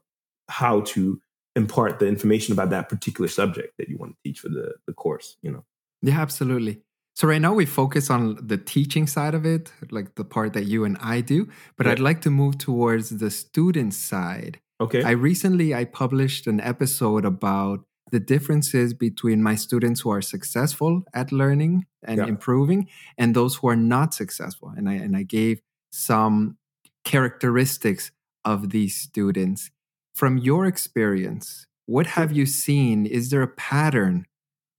how 0.50 0.82
to 0.82 1.20
impart 1.56 2.00
the 2.00 2.08
information 2.08 2.54
about 2.54 2.70
that 2.72 2.90
particular 2.90 3.28
subject 3.28 3.74
that 3.78 3.88
you 3.90 3.98
want 3.98 4.12
to 4.14 4.18
teach 4.24 4.40
for 4.40 4.50
the, 4.50 4.74
the 4.88 4.94
course. 4.94 5.38
You 5.42 5.52
know. 5.52 5.64
Yeah, 6.02 6.20
absolutely. 6.20 6.82
So 7.16 7.30
right 7.30 7.42
now 7.42 7.54
we 7.54 7.66
focus 7.66 8.10
on 8.10 8.38
the 8.46 8.58
teaching 8.58 9.08
side 9.08 9.34
of 9.34 9.46
it, 9.46 9.72
like 9.90 10.16
the 10.16 10.26
part 10.26 10.52
that 10.54 10.66
you 10.66 10.84
and 10.84 10.98
I 11.00 11.22
do, 11.22 11.48
but 11.78 11.86
Yeah. 11.86 11.94
I'd 11.94 12.00
like 12.00 12.22
to 12.22 12.30
move 12.30 12.58
towards 12.58 13.10
the 13.10 13.32
student 13.32 13.94
side. 13.94 14.60
Okay. 14.82 15.02
I 15.02 15.12
recently 15.12 15.74
I 15.74 15.86
published 15.86 16.46
an 16.46 16.60
episode 16.60 17.24
about 17.24 17.86
the 18.12 18.20
differences 18.20 18.94
between 18.94 19.42
my 19.42 19.56
students 19.56 20.02
who 20.02 20.10
are 20.10 20.22
successful 20.22 21.04
at 21.14 21.32
learning 21.32 21.86
and 22.04 22.18
Yeah. 22.18 22.28
improving 22.28 22.90
and 23.18 23.34
those 23.34 23.56
who 23.56 23.70
are 23.70 23.78
not 23.78 24.14
successful. 24.14 24.74
And 24.76 24.90
I 24.90 24.94
and 24.96 25.16
I 25.16 25.24
gave 25.24 25.62
some 25.92 26.58
characteristics 27.06 28.12
of 28.44 28.70
these 28.72 28.96
students. 28.96 29.72
From 30.16 30.38
your 30.38 30.66
experience, 30.66 31.68
what 31.88 32.08
have 32.08 32.32
you 32.32 32.46
seen? 32.46 33.06
Is 33.06 33.32
there 33.32 33.42
a 33.42 33.50
pattern 33.50 34.26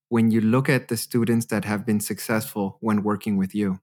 when 0.09 0.31
you 0.31 0.41
look 0.41 0.71
at 0.71 0.89
the 0.89 0.97
students 0.97 1.47
that 1.47 1.67
have 1.67 1.85
been 1.85 2.01
successful 2.01 2.79
when 2.81 3.03
working 3.03 3.37
with 3.37 3.55
you? 3.55 3.81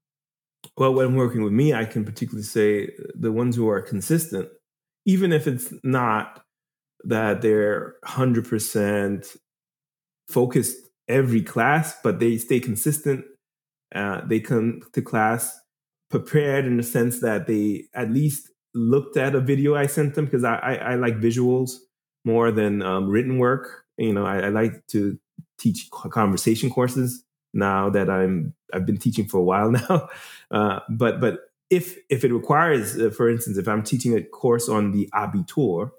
Well, 0.77 0.95
when 0.95 1.15
working 1.15 1.43
with 1.43 1.53
me, 1.53 1.71
I 1.71 1.85
can 1.85 2.05
particularly 2.05 2.43
say 2.43 2.89
the 3.13 3.31
ones 3.31 3.55
who 3.55 3.69
are 3.69 3.81
consistent, 3.81 4.49
even 5.05 5.31
if 5.31 5.45
it's 5.45 5.71
not 5.83 6.43
that 7.03 7.43
they're 7.43 7.97
100% 8.03 9.37
focused 10.29 10.77
every 11.07 11.43
class, 11.43 11.95
but 12.03 12.19
they 12.19 12.37
stay 12.37 12.59
consistent. 12.59 13.25
Uh, 13.93 14.21
they 14.25 14.39
come 14.39 14.79
to 14.93 15.03
class 15.03 15.55
prepared 16.09 16.65
in 16.65 16.77
the 16.77 16.83
sense 16.83 17.19
that 17.19 17.45
they 17.45 17.83
at 17.93 18.09
least 18.09 18.49
looked 18.73 19.17
at 19.17 19.35
a 19.35 19.39
video 19.39 19.75
I 19.75 19.85
sent 19.85 20.15
them 20.15 20.25
because 20.25 20.43
I, 20.43 20.55
I, 20.55 20.73
I 20.73 20.95
like 20.95 21.15
visuals 21.19 21.77
more 22.25 22.51
than 22.51 22.81
um, 22.81 23.09
written 23.09 23.37
work. 23.37 23.85
You 23.97 24.13
know, 24.13 24.25
I, 24.25 24.39
I 24.39 24.49
like 24.49 24.85
to 24.87 25.17
teach 25.59 25.89
conversation 25.91 26.69
courses 26.69 27.23
now 27.53 27.89
that 27.89 28.09
I'm 28.09 28.53
I've 28.73 28.85
been 28.85 28.97
teaching 28.97 29.27
for 29.27 29.37
a 29.37 29.43
while 29.43 29.71
now. 29.71 30.09
Uh, 30.51 30.79
but 30.89 31.21
but 31.21 31.39
if 31.69 31.97
if 32.09 32.23
it 32.23 32.33
requires, 32.33 32.99
uh, 32.99 33.09
for 33.09 33.29
instance, 33.29 33.57
if 33.57 33.67
I'm 33.67 33.83
teaching 33.83 34.15
a 34.15 34.23
course 34.23 34.69
on 34.69 34.91
the 34.91 35.09
Abitur 35.13 35.91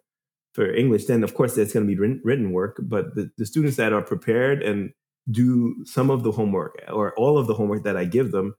for 0.52 0.72
English, 0.72 1.06
then 1.06 1.24
of 1.24 1.34
course 1.34 1.54
there's 1.54 1.72
going 1.72 1.86
to 1.86 1.92
be 1.92 1.98
written, 1.98 2.20
written 2.24 2.52
work. 2.52 2.78
But 2.82 3.14
the, 3.14 3.30
the 3.36 3.46
students 3.46 3.76
that 3.76 3.92
are 3.92 4.02
prepared 4.02 4.62
and 4.62 4.92
do 5.30 5.84
some 5.84 6.10
of 6.10 6.22
the 6.22 6.32
homework 6.32 6.82
or 6.92 7.14
all 7.16 7.38
of 7.38 7.46
the 7.46 7.54
homework 7.54 7.84
that 7.84 7.96
I 7.96 8.04
give 8.04 8.30
them, 8.30 8.54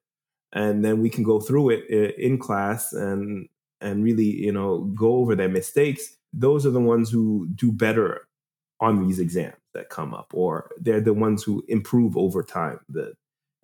and 0.51 0.84
then 0.84 1.01
we 1.01 1.10
can 1.10 1.24
go 1.24 1.39
through 1.39 1.69
it 1.69 2.15
in 2.17 2.38
class 2.38 2.91
and 2.91 3.48
and 3.86 4.04
really 4.04 4.25
you 4.25 4.51
know 4.51 4.80
go 4.96 5.15
over 5.18 5.36
their 5.36 5.50
mistakes. 5.50 6.18
Those 6.34 6.65
are 6.65 6.72
the 6.72 6.82
ones 6.82 7.10
who 7.10 7.48
do 7.56 7.72
better 7.72 8.27
on 8.82 9.08
these 9.08 9.20
exams 9.20 9.56
that 9.74 9.89
come 9.89 10.13
up, 10.13 10.32
or 10.34 10.72
they're 10.77 11.01
the 11.01 11.13
ones 11.13 11.44
who 11.44 11.63
improve 11.68 12.18
over 12.18 12.44
time. 12.44 12.80
The 12.89 13.13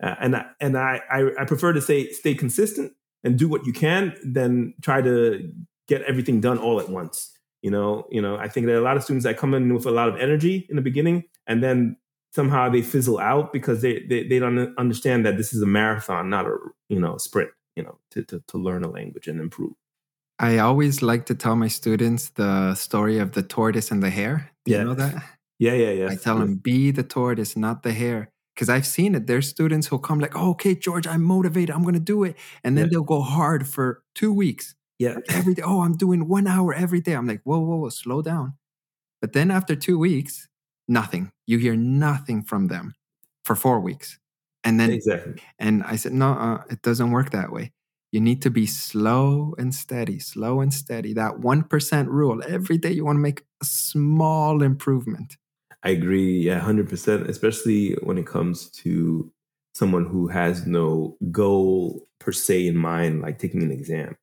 uh, 0.02 0.14
and 0.20 0.36
I, 0.36 0.46
and 0.60 0.78
I, 0.78 1.00
I 1.10 1.30
I 1.40 1.44
prefer 1.44 1.72
to 1.72 1.80
say 1.80 2.10
stay 2.10 2.34
consistent 2.34 2.92
and 3.24 3.38
do 3.38 3.48
what 3.48 3.66
you 3.66 3.72
can 3.72 4.14
than 4.24 4.74
try 4.82 5.02
to 5.02 5.52
get 5.88 6.02
everything 6.02 6.40
done 6.40 6.58
all 6.58 6.80
at 6.80 6.88
once. 6.88 7.36
You 7.62 7.70
know, 7.70 8.06
you 8.10 8.22
know. 8.22 8.36
I 8.36 8.48
think 8.48 8.66
there 8.66 8.76
are 8.76 8.80
a 8.80 8.84
lot 8.84 8.96
of 8.96 9.04
students 9.04 9.24
that 9.24 9.38
come 9.38 9.54
in 9.54 9.72
with 9.72 9.86
a 9.86 9.90
lot 9.90 10.08
of 10.08 10.16
energy 10.16 10.66
in 10.68 10.76
the 10.76 10.82
beginning, 10.82 11.24
and 11.46 11.62
then 11.62 11.96
somehow 12.32 12.68
they 12.68 12.82
fizzle 12.82 13.18
out 13.18 13.52
because 13.52 13.82
they 13.82 14.04
they, 14.08 14.26
they 14.26 14.38
don't 14.38 14.76
understand 14.78 15.24
that 15.26 15.36
this 15.36 15.52
is 15.52 15.62
a 15.62 15.66
marathon, 15.66 16.30
not 16.30 16.46
a 16.46 16.56
you 16.88 17.00
know 17.00 17.16
sprint. 17.18 17.50
You 17.76 17.84
know, 17.84 17.98
to 18.10 18.22
to, 18.24 18.42
to 18.48 18.58
learn 18.58 18.84
a 18.84 18.90
language 18.90 19.28
and 19.28 19.40
improve. 19.40 19.72
I 20.42 20.58
always 20.58 21.02
like 21.02 21.24
to 21.26 21.34
tell 21.34 21.56
my 21.56 21.68
students 21.68 22.30
the 22.30 22.74
story 22.74 23.18
of 23.18 23.32
the 23.32 23.42
tortoise 23.44 23.90
and 23.92 24.02
the 24.02 24.10
hare. 24.10 24.50
Do 24.64 24.72
Yeah. 24.72 24.78
you 24.80 24.84
know 24.84 24.94
that? 24.94 25.14
Yeah, 25.58 25.72
yeah, 25.84 25.90
yeah. 25.92 26.08
I 26.10 26.16
tell 26.16 26.38
them, 26.38 26.56
be 26.56 26.90
the 26.90 27.04
tortoise, 27.04 27.56
not 27.56 27.82
the 27.84 27.92
hare. 27.92 28.28
Because 28.54 28.68
I've 28.68 28.86
seen 28.86 29.14
it. 29.14 29.26
There's 29.26 29.48
students 29.48 29.86
who'll 29.86 29.98
come 30.00 30.20
like, 30.20 30.36
oh, 30.36 30.50
okay, 30.50 30.74
George, 30.74 31.06
I'm 31.06 31.22
motivated. 31.22 31.70
I'm 31.74 31.82
going 31.82 31.94
to 31.94 32.00
do 32.00 32.24
it. 32.24 32.36
And 32.64 32.76
then 32.76 32.86
Yeah. 32.86 32.90
they'll 32.90 33.04
go 33.04 33.22
hard 33.22 33.66
for 33.66 34.02
two 34.14 34.32
weeks. 34.32 34.74
Yeah, 34.98 35.16
every 35.30 35.54
day. 35.54 35.62
Oh, 35.64 35.80
I'm 35.82 35.96
doing 35.96 36.28
one 36.28 36.46
hour 36.46 36.74
every 36.74 37.00
day. 37.00 37.14
I'm 37.14 37.26
like, 37.26 37.40
whoa, 37.44 37.58
whoa, 37.60 37.76
whoa, 37.76 37.88
slow 37.88 38.20
down. 38.22 38.54
But 39.22 39.32
then 39.32 39.50
after 39.50 39.74
two 39.74 39.98
weeks, 39.98 40.48
nothing. 40.88 41.32
You 41.46 41.58
hear 41.58 41.76
nothing 41.76 42.42
from 42.42 42.68
them 42.68 42.94
for 43.44 43.56
four 43.56 43.80
weeks. 43.80 44.18
And 44.64 44.78
then 44.78 44.90
exactly. 44.90 45.42
and 45.58 45.82
I 45.84 45.96
said, 45.96 46.12
no, 46.12 46.32
uh, 46.34 46.62
it 46.70 46.82
doesn't 46.82 47.10
work 47.10 47.30
that 47.30 47.50
way. 47.50 47.72
You 48.12 48.20
need 48.20 48.42
to 48.42 48.50
be 48.50 48.66
slow 48.66 49.54
and 49.56 49.74
steady, 49.74 50.18
slow 50.18 50.60
and 50.60 50.72
steady. 50.72 51.14
That 51.14 51.36
1% 51.40 52.06
rule. 52.08 52.42
Every 52.46 52.76
day 52.76 52.92
you 52.92 53.06
want 53.06 53.16
to 53.16 53.20
make 53.20 53.44
a 53.62 53.64
small 53.64 54.62
improvement. 54.62 55.38
I 55.82 55.90
agree. 55.90 56.38
Yeah, 56.38 56.60
hundred 56.60 56.88
percent. 56.88 57.28
Especially 57.28 57.94
when 58.02 58.18
it 58.18 58.26
comes 58.26 58.70
to 58.70 59.32
someone 59.74 60.06
who 60.06 60.28
has 60.28 60.66
no 60.66 61.16
goal 61.30 62.06
per 62.20 62.32
se 62.32 62.66
in 62.66 62.76
mind, 62.76 63.22
like 63.22 63.38
taking 63.38 63.62
an 63.62 63.72
exam. 63.72 64.16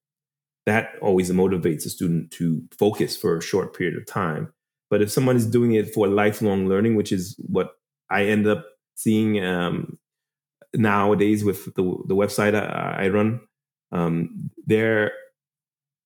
That 0.66 0.92
always 1.02 1.32
motivates 1.32 1.86
a 1.86 1.90
student 1.90 2.32
to 2.32 2.62
focus 2.78 3.18
for 3.18 3.38
a 3.38 3.42
short 3.42 3.76
period 3.76 3.98
of 3.98 4.06
time. 4.06 4.54
But 4.90 5.02
if 5.02 5.12
someone 5.12 5.36
is 5.36 5.46
doing 5.46 5.74
it 5.74 5.94
for 5.94 6.08
lifelong 6.08 6.68
learning, 6.68 6.96
which 6.96 7.12
is 7.12 7.36
what 7.40 7.72
I 8.10 8.26
end 8.26 8.48
up 8.48 8.66
seeing 8.96 9.44
um, 9.44 9.98
nowadays 10.74 11.44
with 11.44 11.66
the 11.74 11.84
the 12.06 12.16
website 12.16 12.56
I, 12.56 13.06
I 13.06 13.08
run, 13.10 13.42
um, 13.92 14.50
they're 14.66 15.12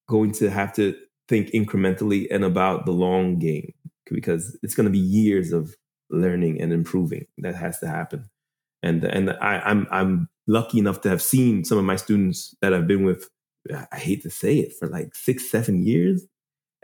going 0.07 0.31
to 0.33 0.49
have 0.49 0.73
to 0.73 0.95
think 1.27 1.49
incrementally 1.51 2.27
and 2.29 2.43
about 2.43 2.85
the 2.85 2.91
long 2.91 3.39
game 3.39 3.73
because 4.09 4.57
it's 4.61 4.75
going 4.75 4.85
to 4.85 4.91
be 4.91 4.99
years 4.99 5.51
of 5.51 5.75
learning 6.09 6.61
and 6.61 6.71
improving 6.71 7.25
that 7.39 7.55
has 7.55 7.79
to 7.79 7.87
happen. 7.87 8.29
And 8.81 9.03
and 9.03 9.31
I, 9.31 9.59
I'm 9.59 9.87
I'm 9.91 10.29
lucky 10.47 10.79
enough 10.79 11.01
to 11.01 11.09
have 11.09 11.21
seen 11.21 11.63
some 11.63 11.77
of 11.77 11.85
my 11.85 11.95
students 11.95 12.53
that 12.61 12.73
I've 12.73 12.87
been 12.87 13.03
with. 13.03 13.29
I 13.91 13.97
hate 13.97 14.23
to 14.23 14.29
say 14.29 14.57
it 14.57 14.73
for 14.77 14.89
like 14.89 15.15
six 15.15 15.49
seven 15.49 15.85
years, 15.85 16.25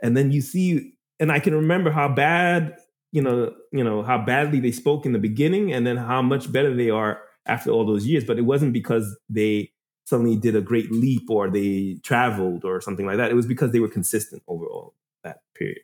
and 0.02 0.16
then 0.16 0.32
you 0.32 0.40
see, 0.40 0.94
and 1.20 1.30
I 1.30 1.40
can 1.40 1.54
remember 1.54 1.92
how 1.92 2.08
bad 2.08 2.78
you 3.12 3.22
know 3.22 3.54
you 3.74 3.84
know 3.84 4.02
how 4.02 4.18
badly 4.18 4.62
they 4.62 4.72
spoke 4.72 5.06
in 5.06 5.12
the 5.12 5.20
beginning, 5.20 5.74
and 5.74 5.86
then 5.86 5.98
how 5.98 6.22
much 6.22 6.50
better 6.50 6.74
they 6.74 6.90
are 6.90 7.22
after 7.46 7.70
all 7.70 7.86
those 7.86 8.08
years. 8.08 8.24
But 8.24 8.40
it 8.40 8.44
wasn't 8.44 8.72
because 8.72 9.18
they 9.30 9.72
suddenly 10.10 10.36
did 10.36 10.56
a 10.56 10.62
great 10.62 10.92
leap 10.92 11.30
or 11.30 11.50
they 11.50 12.00
traveled 12.04 12.66
or 12.66 12.82
something 12.82 13.06
like 13.06 13.18
that. 13.18 13.30
It 13.30 13.36
was 13.36 13.46
because 13.46 13.72
they 13.72 13.80
were 13.80 13.88
consistent 13.88 14.42
over 14.48 14.66
all 14.66 14.96
that 15.24 15.42
period. 15.56 15.80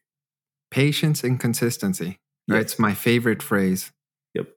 Patience 0.72 1.24
and 1.24 1.40
consistency. 1.40 2.20
Yes. 2.48 2.62
It's 2.62 2.80
my 2.80 2.94
favorite 2.94 3.44
phrase. 3.44 3.92
Yep. 4.34 4.48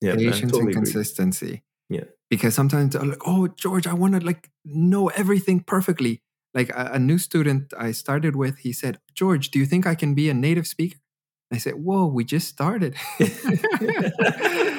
Yeah. 0.00 0.14
Patience 0.14 0.52
totally 0.52 0.60
and 0.60 0.70
agree. 0.70 0.74
consistency. 0.74 1.62
Yeah. 1.88 2.04
Because 2.30 2.54
sometimes 2.54 2.94
I'm 2.94 3.10
like, 3.10 3.26
oh, 3.26 3.48
George, 3.48 3.86
I 3.86 3.94
want 3.94 4.14
to 4.14 4.24
like 4.24 4.48
know 4.64 5.08
everything 5.08 5.60
perfectly. 5.60 6.22
Like 6.54 6.70
a, 6.70 6.92
a 6.94 6.98
new 6.98 7.18
student 7.18 7.74
I 7.78 7.92
started 7.92 8.36
with, 8.36 8.58
he 8.58 8.72
said, 8.72 8.98
George, 9.14 9.50
do 9.50 9.58
you 9.58 9.66
think 9.66 9.86
I 9.86 9.94
can 9.94 10.14
be 10.14 10.30
a 10.30 10.34
native 10.34 10.66
speaker? 10.66 10.98
I 11.52 11.58
said, 11.58 11.74
whoa, 11.74 12.06
we 12.06 12.24
just 12.24 12.48
started. 12.48 12.96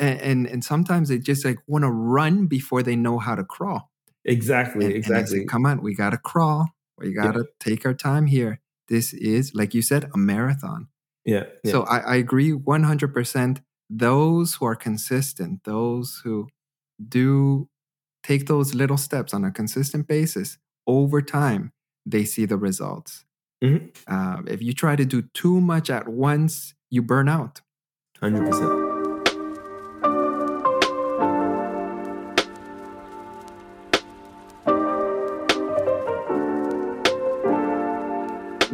and, 0.00 0.46
and 0.46 0.64
sometimes 0.64 1.08
they 1.08 1.18
just 1.18 1.44
like 1.44 1.58
want 1.66 1.84
to 1.84 1.90
run 1.90 2.46
before 2.46 2.82
they 2.82 2.96
know 2.96 3.18
how 3.18 3.34
to 3.34 3.44
crawl. 3.44 3.90
Exactly. 4.24 4.86
And, 4.86 4.94
exactly. 4.94 5.38
And 5.38 5.48
say, 5.48 5.52
Come 5.52 5.66
on, 5.66 5.82
we 5.82 5.94
gotta 5.94 6.18
crawl. 6.18 6.68
We 6.98 7.12
gotta 7.12 7.40
yeah. 7.40 7.44
take 7.60 7.86
our 7.86 7.94
time 7.94 8.26
here. 8.26 8.60
This 8.88 9.12
is, 9.12 9.54
like 9.54 9.74
you 9.74 9.82
said, 9.82 10.10
a 10.14 10.18
marathon. 10.18 10.88
Yeah. 11.24 11.44
yeah. 11.62 11.72
So 11.72 11.82
I, 11.82 11.98
I 11.98 12.16
agree 12.16 12.52
100%. 12.52 13.62
Those 13.90 14.54
who 14.54 14.66
are 14.66 14.76
consistent, 14.76 15.64
those 15.64 16.20
who 16.24 16.48
do 17.06 17.68
take 18.22 18.46
those 18.46 18.74
little 18.74 18.96
steps 18.96 19.32
on 19.32 19.44
a 19.44 19.50
consistent 19.50 20.06
basis 20.06 20.58
over 20.86 21.22
time, 21.22 21.72
they 22.04 22.24
see 22.24 22.44
the 22.44 22.56
results. 22.56 23.24
Mm-hmm. 23.62 23.86
Uh, 24.06 24.42
if 24.46 24.62
you 24.62 24.72
try 24.72 24.96
to 24.96 25.04
do 25.04 25.22
too 25.22 25.60
much 25.60 25.90
at 25.90 26.08
once, 26.08 26.74
you 26.90 27.02
burn 27.02 27.28
out. 27.28 27.60
100%. 28.22 28.87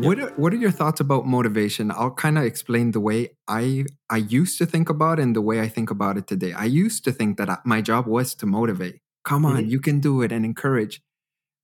What 0.04 0.18
are, 0.18 0.30
what 0.36 0.52
are 0.52 0.56
your 0.56 0.70
thoughts 0.70 1.00
about 1.00 1.26
motivation? 1.26 1.90
I'll 1.90 2.10
kind 2.10 2.38
of 2.38 2.44
explain 2.44 2.92
the 2.92 3.00
way 3.00 3.30
I 3.48 3.84
I 4.10 4.18
used 4.18 4.58
to 4.58 4.66
think 4.66 4.88
about 4.88 5.18
it 5.18 5.22
and 5.22 5.36
the 5.36 5.40
way 5.40 5.60
I 5.60 5.68
think 5.68 5.90
about 5.90 6.16
it 6.16 6.26
today. 6.26 6.52
I 6.52 6.64
used 6.64 7.04
to 7.04 7.12
think 7.12 7.36
that 7.38 7.48
I, 7.48 7.58
my 7.64 7.80
job 7.80 8.06
was 8.06 8.34
to 8.36 8.46
motivate. 8.46 9.00
Come 9.24 9.44
on, 9.46 9.56
mm-hmm. 9.56 9.70
you 9.70 9.80
can 9.80 10.00
do 10.00 10.22
it 10.22 10.32
and 10.32 10.44
encourage. 10.44 11.02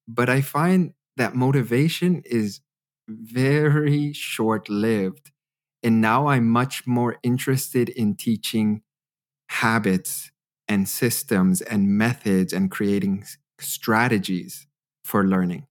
But 0.09 0.29
I 0.29 0.41
find 0.41 0.95
that 1.17 1.35
motivation 1.35 2.23
is 2.25 2.61
very 3.09 4.13
short-lived. 4.13 5.31
And 5.83 6.01
now 6.01 6.29
I'm 6.29 6.49
much 6.49 6.87
more 6.87 7.19
interested 7.23 7.89
in 7.89 8.15
teaching 8.15 8.83
habits 9.49 10.31
and 10.69 10.89
systems 10.89 11.63
and 11.63 11.89
methods 11.89 12.53
and 12.53 12.71
creating 12.71 13.25
strategies 13.59 14.67
for 15.05 15.27
learning. 15.27 15.67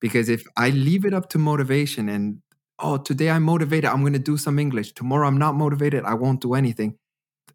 Because 0.00 0.28
if 0.28 0.44
I 0.56 0.70
leave 0.70 1.04
it 1.04 1.14
up 1.14 1.28
to 1.30 1.38
motivation 1.38 2.08
and, 2.08 2.40
oh, 2.78 2.98
today 2.98 3.30
I'm 3.30 3.42
motivated, 3.42 3.86
I'm 3.86 4.00
going 4.00 4.12
to 4.12 4.18
do 4.18 4.36
some 4.36 4.58
English. 4.58 4.92
Tomorrow 4.92 5.26
I'm 5.26 5.38
not 5.38 5.54
motivated, 5.54 6.04
I 6.04 6.14
won't 6.14 6.40
do 6.40 6.54
anything. 6.54 6.96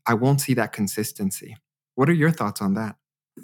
I 0.05 0.15
won't 0.15 0.41
see 0.41 0.53
that 0.55 0.73
consistency. 0.73 1.55
What 1.95 2.09
are 2.09 2.13
your 2.13 2.31
thoughts 2.31 2.61
on 2.61 2.73
that? 2.73 2.95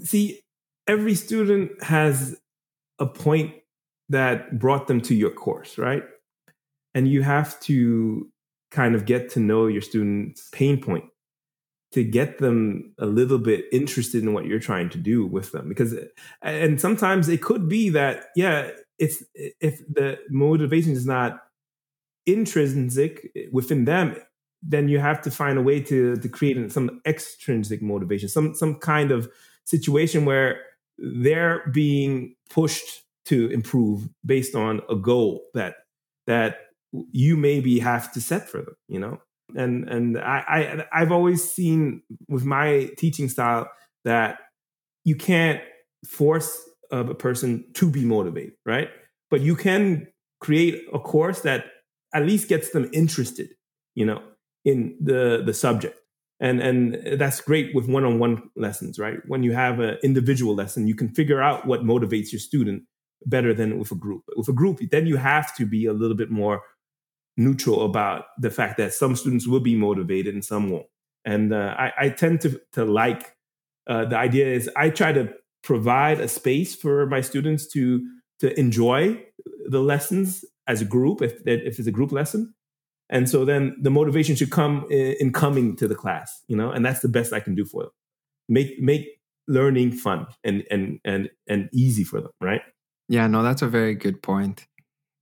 See, 0.04 0.42
every 0.88 1.16
student 1.16 1.82
has 1.84 2.38
a 3.00 3.06
point 3.06 3.54
that 4.10 4.60
brought 4.60 4.88
them 4.88 5.00
to 5.02 5.16
your 5.16 5.32
course, 5.32 5.78
right? 5.78 6.04
And 6.94 7.08
you 7.08 7.22
have 7.22 7.60
to 7.62 8.30
kind 8.72 8.96
of 8.96 9.06
get 9.06 9.30
to 9.30 9.40
know 9.40 9.68
your 9.68 9.82
student's 9.82 10.50
pain 10.52 10.82
point 10.82 11.06
to 11.92 12.04
get 12.04 12.38
them 12.38 12.94
a 13.00 13.06
little 13.06 13.40
bit 13.40 13.66
interested 13.72 14.24
in 14.24 14.34
what 14.34 14.46
you're 14.46 14.60
trying 14.60 14.90
to 14.90 14.98
do 14.98 15.26
with 15.26 15.52
them 15.52 15.68
because 15.68 15.96
and 16.42 16.80
sometimes 16.80 17.28
it 17.28 17.42
could 17.42 17.68
be 17.68 17.90
that 17.90 18.26
yeah 18.36 18.70
it's 19.00 19.24
if 19.34 19.80
the 19.88 20.20
motivation 20.30 20.92
is 20.92 21.06
not 21.06 21.40
intrinsic 22.26 23.32
within 23.52 23.86
them 23.86 24.16
then 24.62 24.90
you 24.90 25.00
have 25.00 25.22
to 25.22 25.32
find 25.32 25.58
a 25.58 25.62
way 25.62 25.80
to 25.80 26.16
to 26.18 26.30
create 26.30 26.72
some 26.72 27.02
extrinsic 27.06 27.82
motivation 27.82 28.30
some 28.30 28.54
some 28.54 28.76
kind 28.76 29.12
of 29.12 29.30
situation 29.66 30.26
where 30.26 30.62
they're 30.98 31.64
being 31.74 32.36
pushed 32.50 33.04
to 33.26 33.48
improve 33.50 34.10
based 34.26 34.56
on 34.56 34.82
a 34.90 34.96
goal 34.96 35.42
that 35.54 35.76
that 36.28 36.58
you 36.92 37.38
maybe 37.38 37.80
have 37.80 38.12
to 38.12 38.22
set 38.22 38.50
for 38.50 38.58
them 38.58 38.76
you 38.88 39.00
know? 39.00 39.20
And 39.56 39.90
and 39.90 40.18
I, 40.20 40.86
I 40.92 41.02
I've 41.02 41.12
always 41.12 41.50
seen 41.50 42.04
with 42.28 42.46
my 42.46 42.92
teaching 42.98 43.30
style 43.30 43.68
that 44.06 44.38
you 45.06 45.16
can't 45.16 45.62
force 46.06 46.62
a 46.92 47.14
person 47.14 47.66
to 47.74 47.90
be 47.90 48.04
motivated, 48.04 48.54
right? 48.66 48.90
But 49.30 49.42
you 49.42 49.56
can 49.56 50.08
create 50.40 50.84
a 50.94 51.00
course 51.00 51.42
that 51.42 51.66
at 52.14 52.26
least 52.26 52.50
gets 52.50 52.72
them 52.72 52.90
interested, 52.94 53.50
you 53.96 54.06
know, 54.06 54.22
in 54.66 54.98
the 55.02 55.44
the 55.46 55.54
subject. 55.54 56.00
And 56.40 56.62
and 56.62 57.20
that's 57.20 57.42
great 57.42 57.76
with 57.76 57.88
one-on-one 57.88 58.50
lessons, 58.56 58.98
right? 58.98 59.20
When 59.28 59.44
you 59.44 59.52
have 59.52 59.80
an 59.80 59.98
individual 60.04 60.56
lesson, 60.56 60.88
you 60.88 60.96
can 60.96 61.10
figure 61.10 61.42
out 61.42 61.66
what 61.66 61.84
motivates 61.84 62.32
your 62.32 62.40
student 62.40 62.84
better 63.26 63.54
than 63.54 63.78
with 63.78 63.92
a 63.92 63.96
group. 63.96 64.24
With 64.36 64.48
a 64.48 64.54
group, 64.54 64.80
then 64.92 65.06
you 65.06 65.18
have 65.18 65.56
to 65.58 65.66
be 65.66 65.86
a 65.86 65.94
little 65.94 66.16
bit 66.16 66.32
more 66.32 66.62
neutral 67.36 67.84
about 67.86 68.26
the 68.38 68.50
fact 68.50 68.78
that 68.78 68.94
some 68.94 69.16
students 69.16 69.48
will 69.48 69.60
be 69.60 69.76
motivated 69.76 70.34
and 70.34 70.44
some 70.44 70.70
won't. 70.70 70.88
And 71.26 71.54
uh, 71.54 71.76
I, 71.78 71.94
I, 72.00 72.10
tend 72.10 72.42
to 72.42 72.60
to 72.74 72.86
like 72.86 73.36
uh, 73.88 74.06
the 74.06 74.18
idea 74.18 74.48
is 74.48 74.70
I 74.76 74.90
try 74.90 75.12
to 75.12 75.34
provide 75.64 76.20
a 76.20 76.28
space 76.28 76.76
for 76.76 77.06
my 77.06 77.22
students 77.22 77.68
to 77.68 78.06
to 78.40 78.58
enjoy 78.60 79.22
the 79.66 79.82
lessons 79.82 80.46
as 80.68 80.82
a 80.82 80.86
group 80.86 81.22
if 81.22 81.34
if 81.46 81.80
it's 81.80 81.88
a 81.88 81.92
group 81.92 82.12
lesson. 82.12 82.54
And 83.12 83.28
so 83.28 83.44
then 83.44 83.76
the 83.82 83.90
motivation 83.90 84.36
should 84.36 84.52
come 84.52 84.86
in, 84.92 85.16
in 85.20 85.34
coming 85.34 85.76
to 85.78 85.88
the 85.88 85.96
class, 85.96 86.44
you 86.48 86.56
know, 86.56 86.70
and 86.70 86.86
that's 86.86 87.00
the 87.00 87.10
best 87.10 87.34
I 87.34 87.40
can 87.40 87.56
do 87.56 87.66
for 87.66 87.84
them. 87.84 87.92
Make 88.48 88.80
make 88.80 89.08
learning 89.48 89.94
fun 89.94 90.28
and 90.44 90.64
and 90.70 91.00
and 91.04 91.30
and 91.48 91.70
easy 91.74 92.04
for 92.04 92.22
them, 92.22 92.32
right? 92.40 92.62
Yeah, 93.08 93.28
no, 93.28 93.42
that's 93.42 93.64
a 93.64 93.68
very 93.68 93.96
good 93.96 94.22
point. 94.22 94.68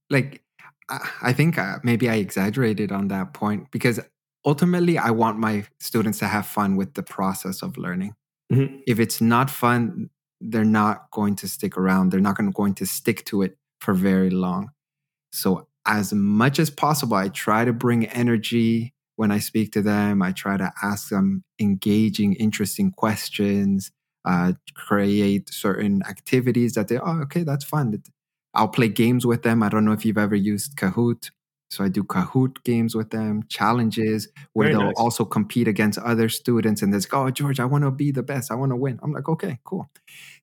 Like 0.10 0.44
I 0.90 1.34
think 1.34 1.58
uh, 1.58 1.80
maybe 1.84 2.10
I 2.10 2.16
exaggerated 2.16 2.92
on 2.92 3.08
that 3.10 3.34
point 3.34 3.72
because 3.72 4.00
ultimately 4.46 4.98
I 4.98 5.12
want 5.12 5.40
my 5.40 5.66
students 5.80 6.20
to 6.20 6.28
have 6.28 6.46
fun 6.46 6.76
with 6.76 6.94
the 6.94 7.04
process 7.04 7.62
of 7.62 7.78
learning. 7.78 8.16
Mm-hmm. 8.52 8.78
If 8.88 9.00
it's 9.00 9.20
not 9.20 9.50
fun, 9.50 10.10
they're 10.42 10.66
not 10.66 11.10
going 11.12 11.36
to 11.38 11.48
stick 11.48 11.78
around. 11.78 12.12
They're 12.12 12.20
not 12.20 12.38
going 12.54 12.76
to 12.76 12.86
stick 12.86 13.26
to 13.26 13.42
it 13.42 13.58
for 13.80 13.94
very 13.94 14.30
long. 14.30 14.72
So, 15.32 15.68
as 15.86 16.14
much 16.14 16.60
as 16.60 16.70
possible, 16.70 17.16
I 17.16 17.30
try 17.30 17.64
to 17.64 17.72
bring 17.72 18.06
energy 18.08 18.94
when 19.16 19.32
I 19.32 19.40
speak 19.40 19.72
to 19.74 19.82
them. 19.82 20.22
I 20.22 20.34
try 20.34 20.58
to 20.58 20.72
ask 20.84 21.10
them 21.10 21.44
engaging, 21.60 22.34
interesting 22.34 22.92
questions, 22.92 23.92
uh, 24.26 24.54
create 24.76 25.50
certain 25.50 26.02
activities 26.08 26.74
that 26.74 26.90
they, 26.90 26.98
oh, 26.98 27.22
okay, 27.22 27.44
that's 27.44 27.64
fun. 27.64 28.02
I'll 28.54 28.68
play 28.68 28.90
games 28.90 29.26
with 29.26 29.44
them. 29.44 29.64
I 29.64 29.70
don't 29.70 29.86
know 29.86 29.94
if 29.94 30.06
you've 30.06 30.18
ever 30.18 30.36
used 30.36 30.76
Kahoot. 30.76 31.30
So 31.70 31.84
I 31.84 31.90
do 31.90 32.04
Kahoot 32.04 32.64
games 32.64 32.96
with 32.96 33.10
them, 33.10 33.44
challenges 33.50 34.30
where 34.54 34.68
Very 34.68 34.78
they'll 34.78 34.88
nice. 34.88 34.96
also 34.98 35.26
compete 35.26 35.68
against 35.68 36.00
other 36.00 36.30
students 36.30 36.82
and 36.82 36.94
they 36.94 37.00
go, 37.00 37.24
oh, 37.24 37.30
George, 37.30 37.60
I 37.60 37.66
want 37.66 37.84
to 37.84 37.92
be 37.92 38.12
the 38.12 38.24
best. 38.24 38.52
I 38.52 38.56
want 38.56 38.72
to 38.72 38.78
win. 38.78 39.00
I'm 39.04 39.12
like, 39.12 39.28
okay, 39.28 39.60
cool. 39.66 39.90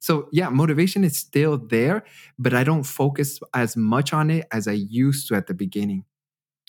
So 0.00 0.28
yeah, 0.32 0.50
motivation 0.50 1.02
is 1.02 1.16
still 1.16 1.56
there, 1.56 2.04
but 2.38 2.52
I 2.52 2.62
don't 2.62 2.82
focus 2.82 3.40
as 3.54 3.76
much 3.76 4.12
on 4.12 4.30
it 4.30 4.46
as 4.52 4.68
I 4.68 4.72
used 4.72 5.28
to 5.28 5.34
at 5.34 5.46
the 5.46 5.54
beginning 5.54 6.04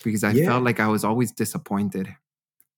because 0.04 0.24
I 0.24 0.32
yeah. 0.32 0.46
felt 0.46 0.64
like 0.64 0.80
I 0.80 0.88
was 0.88 1.04
always 1.04 1.32
disappointed. 1.32 2.16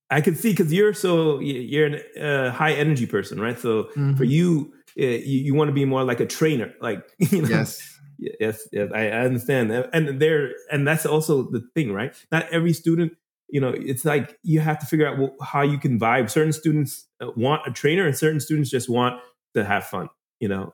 I 0.09 0.21
can 0.21 0.35
see 0.35 0.51
because 0.51 0.73
you're 0.73 0.93
so 0.93 1.39
you're 1.39 1.97
a 2.15 2.49
high 2.49 2.73
energy 2.73 3.05
person, 3.05 3.39
right? 3.39 3.59
So 3.59 3.83
mm-hmm. 3.83 4.15
for 4.15 4.23
you, 4.23 4.73
you, 4.95 5.07
you 5.07 5.53
want 5.53 5.67
to 5.67 5.73
be 5.73 5.85
more 5.85 6.03
like 6.03 6.21
a 6.21 6.25
trainer, 6.25 6.73
like 6.81 7.03
you 7.19 7.43
know, 7.43 7.49
yes 7.49 7.96
yes 8.17 8.67
yes 8.71 8.89
I, 8.93 9.09
understand 9.09 9.71
and 9.71 10.19
there 10.19 10.51
and 10.71 10.87
that's 10.87 11.05
also 11.05 11.43
the 11.43 11.61
thing 11.75 11.91
right? 11.93 12.15
Not 12.31 12.49
every 12.51 12.73
student 12.73 13.13
you 13.49 13.61
know 13.61 13.73
it's 13.75 14.05
like 14.05 14.37
you 14.43 14.59
have 14.59 14.79
to 14.79 14.85
figure 14.85 15.07
out 15.07 15.31
how 15.41 15.61
you 15.61 15.77
can 15.77 15.99
vibe. 15.99 16.29
Certain 16.29 16.53
students 16.53 17.07
uh, 17.21 17.31
want 17.35 17.61
a 17.65 17.71
trainer 17.71 18.05
and 18.05 18.17
certain 18.17 18.39
students 18.39 18.69
just 18.69 18.89
want 18.89 19.21
to 19.55 19.63
have 19.63 19.85
fun 19.85 20.09
you 20.39 20.47
know? 20.47 20.73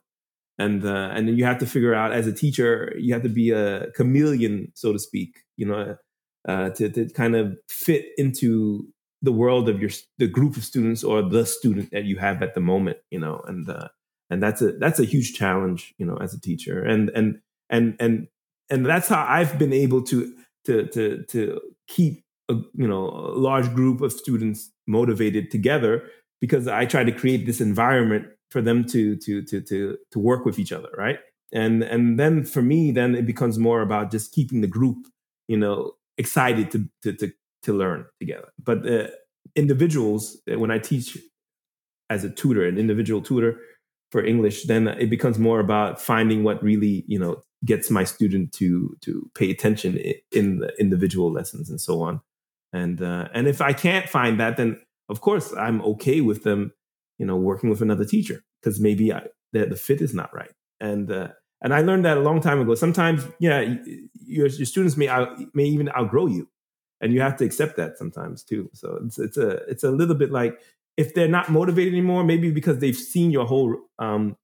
And 0.59 0.85
uh, 0.85 1.09
and 1.13 1.27
then 1.27 1.37
you 1.37 1.45
have 1.45 1.57
to 1.59 1.65
figure 1.65 1.95
out 1.95 2.11
as 2.11 2.27
a 2.27 2.33
teacher 2.33 2.93
you 2.97 3.13
have 3.13 3.23
to 3.23 3.29
be 3.29 3.49
a 3.49 3.91
chameleon 3.91 4.71
so 4.75 4.93
to 4.93 4.99
speak 4.99 5.39
you 5.57 5.65
know 5.65 5.97
uh, 6.47 6.69
to, 6.71 6.89
to 6.89 7.09
kind 7.09 7.35
of 7.35 7.57
fit 7.69 8.05
into 8.17 8.87
the 9.23 9.31
world 9.31 9.67
of 9.69 9.81
your 9.81 9.89
the 10.19 10.27
group 10.27 10.55
of 10.55 10.63
students 10.63 11.03
or 11.03 11.23
the 11.23 11.45
student 11.45 11.89
that 11.91 12.03
you 12.03 12.17
have 12.17 12.43
at 12.43 12.53
the 12.53 12.59
moment 12.59 12.97
you 13.09 13.19
know? 13.19 13.41
And 13.47 13.67
uh, 13.67 13.87
and 14.33 14.43
that's 14.43 14.61
a 14.61 14.73
that's 14.73 14.99
a 14.99 15.05
huge 15.05 15.33
challenge 15.33 15.93
you 15.97 16.05
know 16.05 16.17
as 16.17 16.33
a 16.33 16.41
teacher. 16.41 16.83
And 16.83 17.09
and 17.11 17.39
and 17.69 17.95
and 17.99 18.27
and 18.69 18.85
that's 18.85 19.07
how 19.07 19.25
i've 19.27 19.57
been 19.57 19.73
able 19.73 20.01
to 20.01 20.33
to 20.65 20.87
to 20.87 21.23
to 21.29 21.59
keep 21.87 22.23
a 22.49 22.55
you 22.73 22.87
know 22.87 23.09
a 23.09 23.37
large 23.37 23.73
group 23.73 24.01
of 24.01 24.11
students 24.11 24.71
motivated 24.87 25.51
together 25.51 26.03
because 26.41 26.67
i 26.67 26.85
try 26.85 27.03
to 27.03 27.11
create 27.11 27.45
this 27.45 27.61
environment 27.61 28.27
for 28.51 28.61
them 28.61 28.85
to 28.85 29.15
to 29.17 29.41
to 29.43 29.61
to 29.61 29.97
to 30.11 30.19
work 30.19 30.45
with 30.45 30.59
each 30.59 30.71
other 30.71 30.89
right? 30.97 31.19
And 31.51 31.83
and 31.83 32.19
then 32.19 32.43
for 32.43 32.61
me 32.61 32.91
then 32.91 33.15
it 33.15 33.25
becomes 33.25 33.57
more 33.59 33.81
about 33.81 34.11
just 34.11 34.31
keeping 34.31 34.61
the 34.61 34.67
group 34.67 35.07
you 35.47 35.57
know 35.57 35.93
excited 36.17 36.71
to 36.71 36.89
to 37.03 37.13
to, 37.13 37.31
to 37.63 37.73
learn 37.73 38.05
together. 38.19 38.49
But 38.63 38.87
uh, 38.87 39.07
individuals 39.55 40.37
when 40.47 40.71
i 40.71 40.79
teach 40.79 41.17
as 42.09 42.23
a 42.23 42.29
tutor 42.29 42.65
an 42.65 42.77
individual 42.77 43.21
tutor 43.21 43.59
for 44.13 44.23
English, 44.23 44.65
then 44.65 44.87
it 44.87 45.09
becomes 45.09 45.39
more 45.39 45.59
about 45.59 45.99
finding 45.99 46.43
what 46.43 46.61
really 46.61 47.03
you 47.07 47.17
know 47.17 47.43
gets 47.65 47.89
my 47.89 48.03
student 48.03 48.53
to 48.53 48.95
to 49.01 49.31
pay 49.33 49.49
attention 49.49 49.97
in 50.31 50.59
the 50.59 50.71
individual 50.79 51.31
lessons 51.31 51.67
and 51.71 51.81
so 51.81 52.03
on. 52.03 52.21
And 52.71 53.01
uh, 53.01 53.27
and 53.33 53.47
if 53.47 53.59
I 53.59 53.73
can't 53.73 54.07
find 54.07 54.39
that, 54.39 54.55
then 54.55 54.79
of 55.09 55.21
course 55.21 55.51
I'm 55.53 55.81
okay 55.93 56.21
with 56.21 56.43
them, 56.43 56.73
you 57.17 57.25
know, 57.25 57.35
working 57.35 57.71
with 57.71 57.81
another 57.81 58.05
teacher 58.05 58.43
because 58.61 58.79
maybe 58.79 59.11
I, 59.11 59.23
the, 59.51 59.65
the 59.65 59.75
fit 59.75 59.99
is 59.99 60.13
not 60.13 60.31
right. 60.31 60.53
And 60.79 61.11
uh, 61.11 61.29
and 61.63 61.73
I 61.73 61.81
learned 61.81 62.05
that 62.05 62.19
a 62.19 62.21
long 62.21 62.39
time 62.39 62.61
ago. 62.61 62.75
Sometimes, 62.75 63.25
yeah, 63.39 63.61
your 64.13 64.45
your 64.45 64.67
students 64.67 64.95
may 64.95 65.07
out, 65.07 65.29
may 65.55 65.65
even 65.65 65.89
outgrow 65.89 66.27
you, 66.27 66.47
and 67.01 67.13
you 67.13 67.21
have 67.21 67.37
to 67.37 67.45
accept 67.45 67.77
that 67.77 67.97
sometimes 67.97 68.43
too. 68.43 68.69
So 68.73 68.99
it's 69.03 69.17
it's 69.17 69.37
a 69.37 69.49
it's 69.71 69.83
a 69.83 69.89
little 69.89 70.15
bit 70.15 70.31
like 70.31 70.59
if 70.97 71.13
they're 71.13 71.27
not 71.27 71.49
motivated 71.49 71.93
anymore, 71.93 72.23
maybe 72.23 72.51
because 72.51 72.79
they've 72.79 72.95
seen 72.95 73.31
your 73.31 73.45
whole, 73.45 73.75
um, 73.99 74.35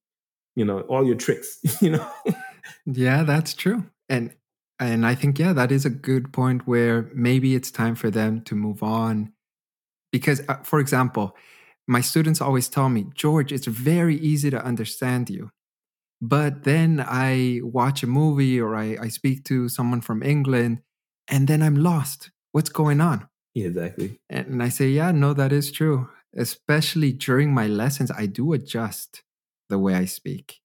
you 0.56 0.64
know, 0.64 0.80
all 0.82 1.06
your 1.06 1.16
tricks, 1.16 1.58
you 1.80 1.90
know. 1.90 2.10
yeah, 2.86 3.22
that's 3.22 3.54
true, 3.54 3.84
and 4.08 4.34
and 4.78 5.06
I 5.06 5.14
think 5.14 5.38
yeah, 5.38 5.52
that 5.52 5.70
is 5.70 5.84
a 5.84 5.90
good 5.90 6.32
point 6.32 6.66
where 6.66 7.10
maybe 7.14 7.54
it's 7.54 7.70
time 7.70 7.94
for 7.94 8.10
them 8.10 8.42
to 8.42 8.54
move 8.54 8.82
on, 8.82 9.32
because 10.12 10.42
uh, 10.48 10.56
for 10.62 10.80
example, 10.80 11.36
my 11.86 12.00
students 12.00 12.40
always 12.40 12.68
tell 12.68 12.88
me, 12.88 13.06
George, 13.14 13.52
it's 13.52 13.66
very 13.66 14.16
easy 14.16 14.50
to 14.50 14.64
understand 14.64 15.30
you. 15.30 15.50
But 16.22 16.64
then 16.64 17.02
I 17.06 17.60
watch 17.62 18.02
a 18.02 18.06
movie 18.06 18.60
or 18.60 18.76
I, 18.76 18.96
I 19.00 19.08
speak 19.08 19.42
to 19.44 19.70
someone 19.70 20.02
from 20.02 20.22
England 20.22 20.82
and 21.28 21.48
then 21.48 21.62
I'm 21.62 21.76
lost. 21.76 22.30
What's 22.52 22.68
going 22.68 23.00
on? 23.00 23.26
Yeah, 23.54 23.68
exactly. 23.68 24.20
And 24.28 24.62
I 24.62 24.68
say, 24.68 24.88
yeah, 24.88 25.12
no, 25.12 25.32
that 25.32 25.50
is 25.50 25.72
true 25.72 26.10
especially 26.36 27.12
during 27.12 27.52
my 27.52 27.66
lessons, 27.66 28.10
I 28.10 28.26
do 28.26 28.52
adjust 28.52 29.22
the 29.68 29.78
way 29.78 29.94
I 29.94 30.04
speak. 30.04 30.60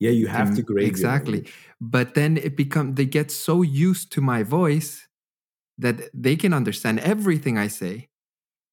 Yeah, 0.00 0.10
you 0.10 0.26
have 0.26 0.48
and, 0.48 0.56
to 0.56 0.62
grade 0.62 0.86
exactly. 0.88 1.46
But 1.80 2.14
then 2.14 2.36
it 2.36 2.56
become 2.56 2.94
they 2.94 3.06
get 3.06 3.30
so 3.30 3.62
used 3.62 4.12
to 4.12 4.20
my 4.20 4.42
voice 4.42 5.06
that 5.78 6.10
they 6.12 6.36
can 6.36 6.52
understand 6.52 7.00
everything 7.00 7.58
I 7.58 7.68
say. 7.68 8.08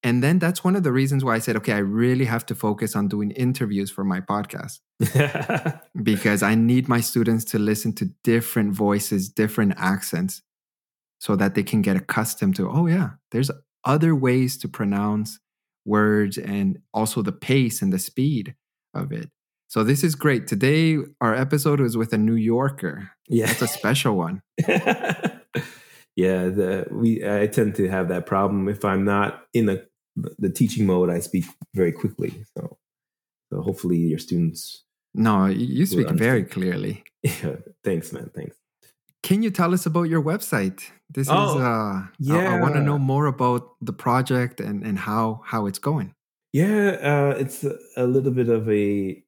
And 0.03 0.23
then 0.23 0.39
that's 0.39 0.63
one 0.63 0.75
of 0.75 0.81
the 0.81 0.91
reasons 0.91 1.23
why 1.23 1.35
I 1.35 1.39
said, 1.39 1.55
okay, 1.57 1.73
I 1.73 1.77
really 1.77 2.25
have 2.25 2.45
to 2.47 2.55
focus 2.55 2.95
on 2.95 3.07
doing 3.07 3.29
interviews 3.31 3.91
for 3.91 4.03
my 4.03 4.19
podcast 4.19 4.79
because 6.03 6.41
I 6.41 6.55
need 6.55 6.87
my 6.87 7.01
students 7.01 7.45
to 7.45 7.59
listen 7.59 7.93
to 7.93 8.05
different 8.23 8.73
voices, 8.73 9.29
different 9.29 9.75
accents, 9.77 10.41
so 11.19 11.35
that 11.35 11.53
they 11.53 11.61
can 11.61 11.83
get 11.83 11.97
accustomed 11.97 12.55
to, 12.55 12.67
oh, 12.67 12.87
yeah, 12.87 13.11
there's 13.29 13.51
other 13.85 14.15
ways 14.15 14.57
to 14.57 14.67
pronounce 14.67 15.39
words 15.85 16.37
and 16.37 16.79
also 16.93 17.21
the 17.21 17.31
pace 17.31 17.81
and 17.81 17.91
the 17.91 17.99
speed 17.99 18.55
of 18.93 19.11
it. 19.11 19.29
So 19.67 19.83
this 19.83 20.03
is 20.03 20.15
great. 20.15 20.47
Today, 20.47 20.97
our 21.21 21.33
episode 21.33 21.79
was 21.79 21.95
with 21.95 22.11
a 22.11 22.17
New 22.17 22.35
Yorker. 22.35 23.09
Yeah. 23.29 23.49
it's 23.49 23.61
a 23.61 23.67
special 23.67 24.17
one. 24.17 24.41
yeah, 24.67 26.49
the, 26.49 26.87
we 26.91 27.25
I 27.25 27.47
tend 27.47 27.75
to 27.75 27.87
have 27.87 28.09
that 28.09 28.25
problem 28.25 28.67
if 28.67 28.83
I'm 28.83 29.05
not 29.05 29.43
in 29.53 29.67
the 29.67 29.87
the 30.39 30.49
teaching 30.49 30.85
mode. 30.85 31.09
I 31.09 31.19
speak 31.19 31.45
very 31.73 31.93
quickly, 31.93 32.43
so 32.57 32.77
so 33.51 33.61
hopefully 33.61 33.97
your 33.97 34.19
students. 34.19 34.83
No, 35.13 35.45
you 35.45 35.85
speak 35.85 36.09
very 36.09 36.43
clearly. 36.43 37.03
Yeah, 37.23 37.57
thanks, 37.83 38.11
man. 38.11 38.31
Thanks. 38.33 38.57
Can 39.21 39.43
you 39.43 39.51
tell 39.51 39.75
us 39.75 39.85
about 39.85 40.09
your 40.09 40.23
website? 40.23 40.89
This 41.13 41.27
Oh, 41.29 41.57
is 41.57 41.61
uh 41.61 42.03
yeah. 42.19 42.55
I, 42.55 42.61
want 42.61 42.75
to 42.75 42.81
know 42.81 42.97
more 42.97 43.25
about 43.25 43.75
the 43.81 43.93
project 43.93 44.59
and 44.59 44.83
and 44.83 44.97
how 44.97 45.41
how 45.45 45.65
it's 45.65 45.79
going. 45.79 46.13
Yeah, 46.53 46.97
uh, 47.01 47.35
it's 47.37 47.63
a, 47.63 47.77
a 47.95 48.05
little 48.05 48.31
bit 48.31 48.49
of 48.49 48.69
a 48.69 49.23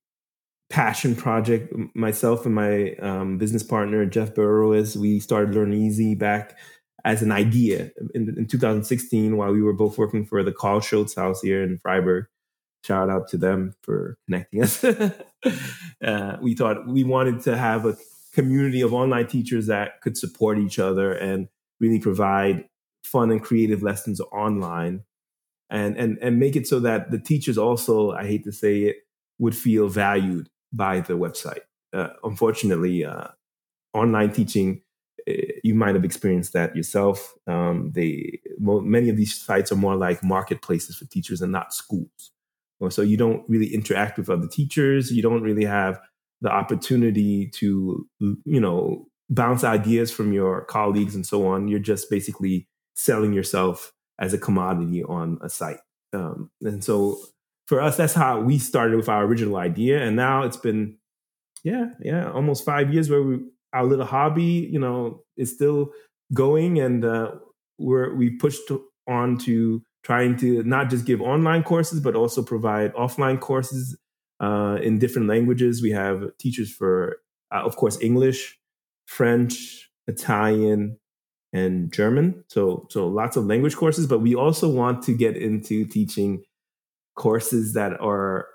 passion 0.69 1.15
project. 1.15 1.74
Myself 1.96 2.46
and 2.46 2.56
my 2.56 2.96
um, 2.96 3.38
business 3.38 3.63
partner 3.63 4.06
Jeff 4.06 4.34
Burrows, 4.34 4.98
we 4.98 5.19
started 5.19 5.56
Learneezee 5.56 6.17
back 6.17 6.58
as 7.06 7.22
an 7.22 7.32
idea 7.32 7.91
in, 8.13 8.34
in 8.38 8.48
2016 8.48 9.38
while 9.38 9.52
we 9.52 9.62
were 9.62 9.74
both 9.74 9.98
working 9.98 10.26
for 10.26 10.43
the 10.43 10.52
Carl 10.52 10.80
Schurz 10.80 11.15
House 11.15 11.41
here 11.41 11.63
in 11.63 11.78
Freiburg. 11.78 12.26
Shout 12.86 13.10
out 13.10 13.30
to 13.30 13.38
them 13.38 13.74
for 13.84 14.17
connecting 14.26 14.63
us. 14.63 14.84
uh, 16.04 16.38
we 16.41 16.56
thought 16.56 16.88
we 16.88 17.04
wanted 17.04 17.41
to 17.41 17.58
have 17.58 17.86
a 17.86 17.96
community 18.34 18.82
of 18.82 18.93
online 18.93 19.28
teachers 19.28 19.67
that 19.67 20.02
could 20.02 20.17
support 20.17 20.58
each 20.58 20.80
other 20.80 21.13
and 21.13 21.48
really 21.84 22.00
provide 22.00 22.65
fun 23.04 23.30
and 23.30 23.43
creative 23.43 23.84
lessons 23.84 24.22
online. 24.32 25.04
And 25.69 25.98
and 25.98 26.17
and 26.22 26.39
make 26.39 26.56
it 26.56 26.67
so 26.67 26.80
that 26.82 27.10
the 27.10 27.17
teachers 27.17 27.58
also 27.58 28.12
i 28.12 28.28
hate 28.28 28.43
to 28.43 28.52
say 28.52 28.84
it 28.84 28.98
would 29.39 29.56
feel 29.56 29.88
valued 29.88 30.50
by 30.72 31.00
the 31.00 31.13
website. 31.13 31.65
Uh, 31.93 32.10
unfortunately 32.24 33.04
uh, 33.04 33.28
online 33.93 34.32
teaching 34.32 34.82
eh, 35.28 35.48
you 35.63 35.74
might 35.74 35.96
have 35.96 36.06
experienced 36.06 36.54
that 36.54 36.76
yourself. 36.76 37.34
Um, 37.48 37.91
they 37.96 38.39
many 38.60 39.10
of 39.10 39.17
these 39.17 39.34
sites 39.36 39.72
are 39.72 39.82
more 39.88 39.96
like 39.96 40.24
marketplaces 40.24 40.96
for 40.98 41.06
teachers 41.06 41.41
and 41.41 41.52
not 41.52 41.74
schools. 41.74 42.32
So 42.89 43.02
you 43.02 43.17
don't 43.17 43.43
really 43.48 43.74
interact 43.74 44.17
with 44.17 44.30
other 44.30 44.48
teachers. 44.48 45.12
You 45.12 45.22
don't 45.22 45.41
really 45.41 45.65
have 45.65 46.00
the 46.41 46.52
opportunity 46.52 47.48
to 47.48 48.08
you 48.19 48.60
know 48.60 49.08
bounce 49.34 49.63
ideas 49.63 50.12
from 50.12 50.34
your 50.34 50.65
colleagues 50.65 51.15
and 51.15 51.26
so 51.26 51.48
on 51.48 51.67
you're 51.67 51.80
just 51.80 52.10
basically 52.10 52.67
selling 52.96 53.34
yourself 53.34 53.91
as 54.19 54.34
a 54.34 54.38
commodity 54.38 55.04
on 55.04 55.39
a 55.41 55.50
site. 55.50 55.80
Um, 56.13 56.52
and 56.62 56.84
so 56.84 57.17
for 57.67 57.82
us 57.82 57.98
that's 57.98 58.13
how 58.13 58.39
we 58.39 58.60
started 58.60 58.98
with 58.98 59.10
our 59.10 59.26
original 59.26 59.58
idea. 59.58 60.04
And 60.04 60.15
now 60.15 60.43
it's 60.43 60.58
been 60.58 60.98
yeah 61.63 61.88
yeah 62.00 62.30
almost 62.32 62.65
five 62.65 62.93
years 62.93 63.10
where 63.10 63.24
we 63.24 63.39
our 63.74 63.86
little 63.86 64.06
hobby 64.06 64.69
you 64.72 64.80
know 64.80 65.24
is 65.38 65.54
still 65.54 65.91
going. 66.34 66.80
And 66.80 67.04
uh, 67.04 67.32
we're 67.80 68.13
we 68.13 68.32
pushed 68.32 68.69
on 69.08 69.38
to 69.39 69.82
trying 70.04 70.38
to 70.38 70.63
not 70.63 70.89
just 70.89 71.06
give 71.06 71.22
online 71.22 71.63
courses 71.63 72.00
but 72.00 72.15
also 72.15 72.43
provide 72.43 72.93
offline 72.93 73.39
courses 73.39 73.98
uh, 74.39 74.78
in 74.82 75.00
different 75.00 75.28
languages. 75.28 75.82
We 75.82 75.91
have 75.91 76.38
teachers 76.38 76.72
for 76.72 77.17
uh, 77.52 77.63
of 77.63 77.76
course 77.76 77.98
english 78.02 78.58
french 79.06 79.89
italian 80.08 80.98
and 81.52 81.94
german. 81.94 82.44
So 82.48 82.88
so 82.89 83.08
lots 83.08 83.38
of 83.38 83.46
language 83.46 83.76
courses 83.76 84.08
but 84.08 84.20
we 84.20 84.36
also 84.36 84.70
want 84.70 85.04
to 85.04 85.13
get 85.13 85.38
into 85.38 85.86
teaching 85.86 86.44
courses 87.16 87.74
that 87.74 88.00
are 88.02 88.48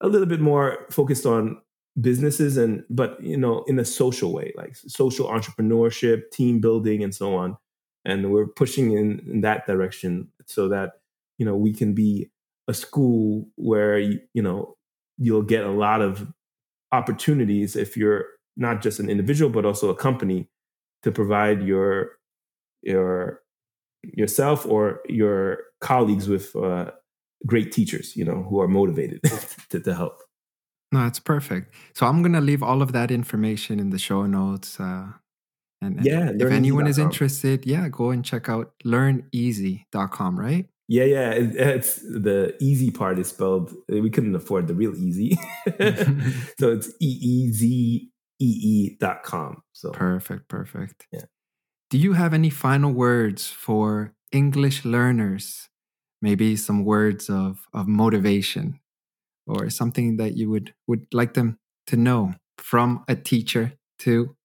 a 0.00 0.08
little 0.08 0.26
bit 0.26 0.40
more 0.40 0.86
focused 0.90 1.26
on 1.26 1.60
businesses 2.00 2.56
and 2.56 2.84
but 2.88 3.22
you 3.22 3.36
know 3.36 3.64
in 3.66 3.78
a 3.78 3.84
social 3.84 4.32
way 4.32 4.52
like 4.56 4.76
social 4.76 5.26
entrepreneurship 5.28 6.30
team 6.32 6.60
building 6.60 7.02
and 7.02 7.14
so 7.14 7.34
on. 7.34 7.56
And 8.04 8.32
we're 8.32 8.46
pushing 8.46 8.92
in, 8.92 9.20
in 9.30 9.40
that 9.42 9.66
direction 9.66 10.28
so 10.46 10.68
that 10.68 10.92
you 11.38 11.44
know 11.44 11.56
we 11.56 11.72
can 11.72 11.94
be 11.94 12.30
a 12.68 12.74
school 12.74 13.46
where 13.56 13.98
you, 13.98 14.20
you 14.32 14.42
know 14.42 14.76
you'll 15.18 15.42
get 15.42 15.64
a 15.64 15.70
lot 15.70 16.00
of 16.00 16.26
opportunities 16.92 17.76
if 17.76 17.96
you're 17.96 18.24
not 18.60 18.82
just 18.82 19.00
an 19.00 19.08
individual 19.08 19.50
but 19.50 19.64
also 19.64 19.88
a 19.90 19.94
company 19.96 20.48
to 21.02 21.10
provide 21.10 21.62
your 21.62 22.18
your 22.82 23.40
yourself 24.02 24.66
or 24.66 25.00
your 25.08 25.58
colleagues 25.80 26.28
with 26.28 26.54
uh, 26.56 26.90
great 27.46 27.72
teachers 27.72 28.16
you 28.16 28.24
know 28.24 28.42
who 28.48 28.60
are 28.60 28.68
motivated 28.68 29.20
to, 29.70 29.80
to 29.80 29.94
help 29.94 30.22
No, 30.92 31.00
that's 31.04 31.20
perfect. 31.20 31.72
So 31.94 32.06
I'm 32.06 32.20
gonna 32.22 32.40
leave 32.40 32.62
all 32.62 32.82
of 32.82 32.90
that 32.92 33.10
information 33.10 33.78
in 33.78 33.90
the 33.90 33.98
show 33.98 34.26
notes. 34.26 34.80
Uh, 34.80 35.12
and, 35.80 35.96
and 35.96 36.04
Yeah, 36.04 36.32
if 36.34 36.50
anyone 36.50 36.86
is 36.86 36.98
interested, 36.98 37.64
yeah, 37.64 37.88
go 37.88 38.10
and 38.10 38.24
check 38.24 38.48
out 38.48 38.72
learneezee.com, 38.84 40.38
right? 40.38 40.66
Yeah, 40.88 41.04
yeah. 41.04 41.30
It, 41.30 41.54
it's 41.54 41.96
the 42.02 42.56
easy 42.60 42.90
part 42.90 43.18
is 43.18 43.28
spelled. 43.28 43.72
We 43.88 44.10
couldn't 44.10 44.34
afford 44.34 44.66
the 44.66 44.74
real 44.74 44.94
easy, 44.96 45.38
so 46.58 46.72
it's 46.72 46.90
e 47.00 47.18
e 47.22 47.52
z 47.52 48.09
e 48.40 48.46
e 48.46 48.96
dot 48.98 49.22
com. 49.22 49.62
So 49.72 49.90
Perfect, 49.90 50.48
perfect. 50.48 51.06
Yeah. 51.12 51.26
Do 51.90 51.98
you 51.98 52.14
have 52.14 52.34
any 52.34 52.50
final 52.50 52.92
words 52.92 53.48
for 53.48 54.14
English 54.32 54.84
learners? 54.84 55.68
Maybe 56.22 56.56
some 56.56 56.84
words 56.84 57.30
of, 57.30 57.66
of 57.72 57.86
motivation 57.88 58.80
or 59.46 59.70
something 59.70 60.16
that 60.18 60.36
you 60.36 60.50
would, 60.50 60.74
would 60.86 61.06
like 61.12 61.34
them 61.34 61.58
to 61.86 61.96
know 61.96 62.34
from 62.58 63.04
a 63.08 63.16
teacher 63.16 63.72
to 64.00 64.36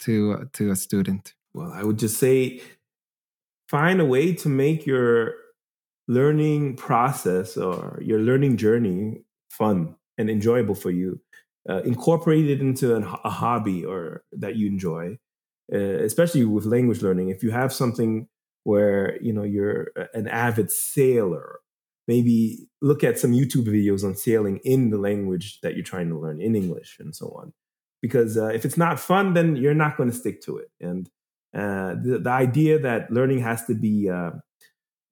to 0.00 0.32
uh, 0.32 0.44
to 0.54 0.70
a 0.70 0.76
student. 0.76 1.34
well, 1.54 1.70
I 1.72 1.82
would 1.82 1.98
just 1.98 2.18
say 2.18 2.60
find 3.68 4.00
a 4.00 4.04
way 4.04 4.34
to 4.34 4.48
make 4.48 4.86
your 4.86 5.34
learning 6.08 6.76
process 6.76 7.56
or 7.56 7.98
your 8.02 8.18
learning 8.18 8.56
journey 8.56 9.22
fun 9.50 9.94
and 10.18 10.28
enjoyable 10.28 10.74
for 10.74 10.90
you. 10.90 11.20
Uh, 11.68 11.80
incorporate 11.82 12.50
it 12.50 12.60
into 12.60 12.96
an, 12.96 13.04
a 13.24 13.30
hobby 13.30 13.84
or 13.84 14.24
that 14.32 14.56
you 14.56 14.66
enjoy, 14.66 15.16
uh, 15.72 15.78
especially 15.78 16.44
with 16.44 16.64
language 16.64 17.02
learning. 17.02 17.28
If 17.28 17.42
you 17.44 17.52
have 17.52 17.72
something 17.72 18.26
where 18.64 19.20
you 19.22 19.32
know 19.32 19.44
you're 19.44 19.92
an 20.12 20.26
avid 20.26 20.70
sailor, 20.72 21.60
maybe 22.08 22.68
look 22.80 23.04
at 23.04 23.18
some 23.18 23.32
YouTube 23.32 23.66
videos 23.66 24.04
on 24.04 24.16
sailing 24.16 24.58
in 24.64 24.90
the 24.90 24.98
language 24.98 25.60
that 25.62 25.74
you're 25.74 25.84
trying 25.84 26.08
to 26.08 26.18
learn 26.18 26.40
in 26.40 26.56
English 26.56 26.96
and 26.98 27.14
so 27.14 27.26
on. 27.38 27.52
Because 28.00 28.36
uh, 28.36 28.48
if 28.48 28.64
it's 28.64 28.76
not 28.76 28.98
fun, 28.98 29.34
then 29.34 29.54
you're 29.54 29.74
not 29.74 29.96
going 29.96 30.10
to 30.10 30.16
stick 30.16 30.42
to 30.42 30.58
it. 30.58 30.68
And 30.80 31.08
uh, 31.54 31.94
the, 32.02 32.20
the 32.22 32.30
idea 32.30 32.80
that 32.80 33.12
learning 33.12 33.40
has 33.40 33.64
to 33.66 33.74
be 33.74 34.10
uh, 34.10 34.32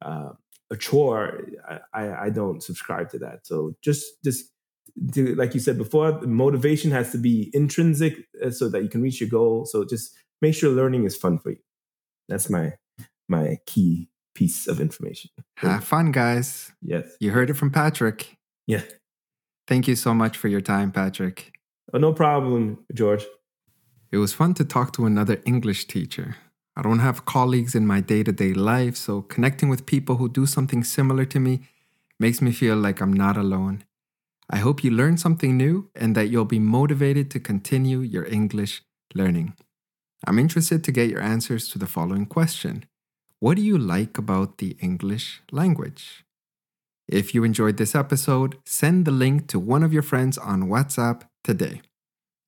uh, 0.02 0.30
a 0.72 0.76
chore, 0.76 1.46
I, 1.68 1.78
I, 1.94 2.24
I 2.24 2.30
don't 2.30 2.62
subscribe 2.62 3.10
to 3.10 3.18
that. 3.20 3.46
So 3.46 3.76
just 3.82 4.04
just 4.24 4.50
to, 5.12 5.35
like 5.35 5.55
you 5.55 5.61
said 5.61 5.79
before, 5.79 6.12
the 6.12 6.26
motivation 6.26 6.90
has 6.90 7.12
to 7.12 7.18
be 7.18 7.50
intrinsic 7.53 8.26
uh, 8.44 8.50
so 8.50 8.68
that 8.68 8.83
you 8.83 8.88
can 8.88 9.03
reach 9.03 9.20
your 9.20 9.31
goal. 9.31 9.66
So 9.66 9.85
just 9.85 10.16
make 10.40 10.55
sure 10.55 10.70
learning 10.70 11.05
is 11.05 11.16
fun 11.16 11.38
for 11.38 11.50
you. 11.50 11.59
That's 12.29 12.48
my 12.50 12.74
my 13.29 13.59
key 13.66 14.09
piece 14.35 14.66
of 14.66 14.81
information. 14.81 15.31
Have 15.57 15.85
fun, 15.85 16.12
guys. 16.12 16.72
Yes. 16.83 17.05
You 17.20 17.31
heard 17.31 17.50
it 17.50 17.55
from 17.55 17.70
Patrick. 17.70 18.37
Yeah. 18.66 18.83
Thank 19.66 19.87
you 19.87 19.96
so 19.96 20.14
much 20.14 20.37
for 20.37 20.48
your 20.48 20.61
time, 20.61 20.90
Patrick. 20.90 21.53
Oh, 21.92 21.98
no 21.98 22.12
problem, 22.12 22.79
George. 22.92 23.24
It 24.11 24.18
was 24.18 24.33
fun 24.33 24.55
to 24.55 24.64
talk 24.64 24.92
to 24.94 25.07
another 25.07 25.40
English 25.44 25.87
teacher. 25.87 26.37
I 26.76 26.83
don't 26.83 27.00
have 27.00 27.24
colleagues 27.24 27.74
in 27.74 27.87
my 27.87 28.00
day 28.00 28.22
to 28.22 28.33
day 28.33 28.53
life, 28.53 28.96
so 28.96 29.22
connecting 29.22 29.68
with 29.68 29.87
people 29.87 30.16
who 30.16 30.29
do 30.29 30.46
something 30.46 30.83
similar 30.83 31.24
to 31.26 31.38
me 31.38 31.61
makes 32.18 32.40
me 32.40 32.53
feel 32.53 32.76
like 32.76 33.00
I'm 33.00 33.12
not 33.12 33.37
alone. 33.37 33.85
I 34.52 34.58
hope 34.58 34.82
you 34.82 34.90
learned 34.90 35.20
something 35.20 35.56
new 35.56 35.90
and 35.94 36.16
that 36.16 36.28
you'll 36.28 36.44
be 36.44 36.58
motivated 36.58 37.30
to 37.30 37.40
continue 37.40 38.00
your 38.00 38.24
English 38.24 38.82
learning. 39.14 39.54
I'm 40.26 40.40
interested 40.40 40.82
to 40.84 40.92
get 40.92 41.08
your 41.08 41.22
answers 41.22 41.68
to 41.68 41.78
the 41.78 41.86
following 41.86 42.26
question 42.26 42.84
What 43.38 43.56
do 43.56 43.62
you 43.62 43.78
like 43.78 44.18
about 44.18 44.58
the 44.58 44.76
English 44.80 45.40
language? 45.52 46.24
If 47.06 47.32
you 47.32 47.44
enjoyed 47.44 47.76
this 47.76 47.94
episode, 47.94 48.58
send 48.66 49.04
the 49.04 49.12
link 49.12 49.46
to 49.48 49.60
one 49.60 49.84
of 49.84 49.92
your 49.92 50.02
friends 50.02 50.36
on 50.36 50.64
WhatsApp 50.64 51.22
today. 51.44 51.82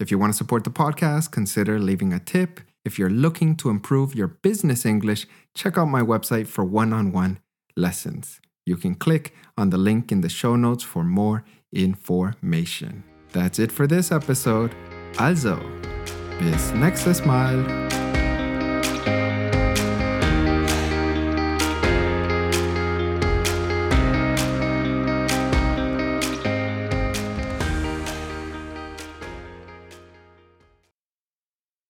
If 0.00 0.10
you 0.10 0.18
want 0.18 0.32
to 0.32 0.36
support 0.36 0.64
the 0.64 0.70
podcast, 0.70 1.30
consider 1.30 1.78
leaving 1.78 2.12
a 2.12 2.18
tip. 2.18 2.60
If 2.84 2.98
you're 2.98 3.10
looking 3.10 3.54
to 3.58 3.70
improve 3.70 4.16
your 4.16 4.26
business 4.26 4.84
English, 4.84 5.28
check 5.54 5.78
out 5.78 5.86
my 5.86 6.02
website 6.02 6.48
for 6.48 6.64
one 6.64 6.92
on 6.92 7.12
one 7.12 7.38
lessons. 7.76 8.40
You 8.66 8.76
can 8.76 8.96
click 8.96 9.34
on 9.56 9.70
the 9.70 9.78
link 9.78 10.10
in 10.10 10.20
the 10.20 10.28
show 10.28 10.56
notes 10.56 10.82
for 10.82 11.04
more 11.04 11.44
information. 11.72 13.02
That's 13.32 13.58
it 13.58 13.72
for 13.72 13.86
this 13.86 14.10
episode. 14.12 14.74
Also, 15.18 15.58
bis 16.38 16.72
nächstes 16.74 17.24
Mal. 17.24 17.91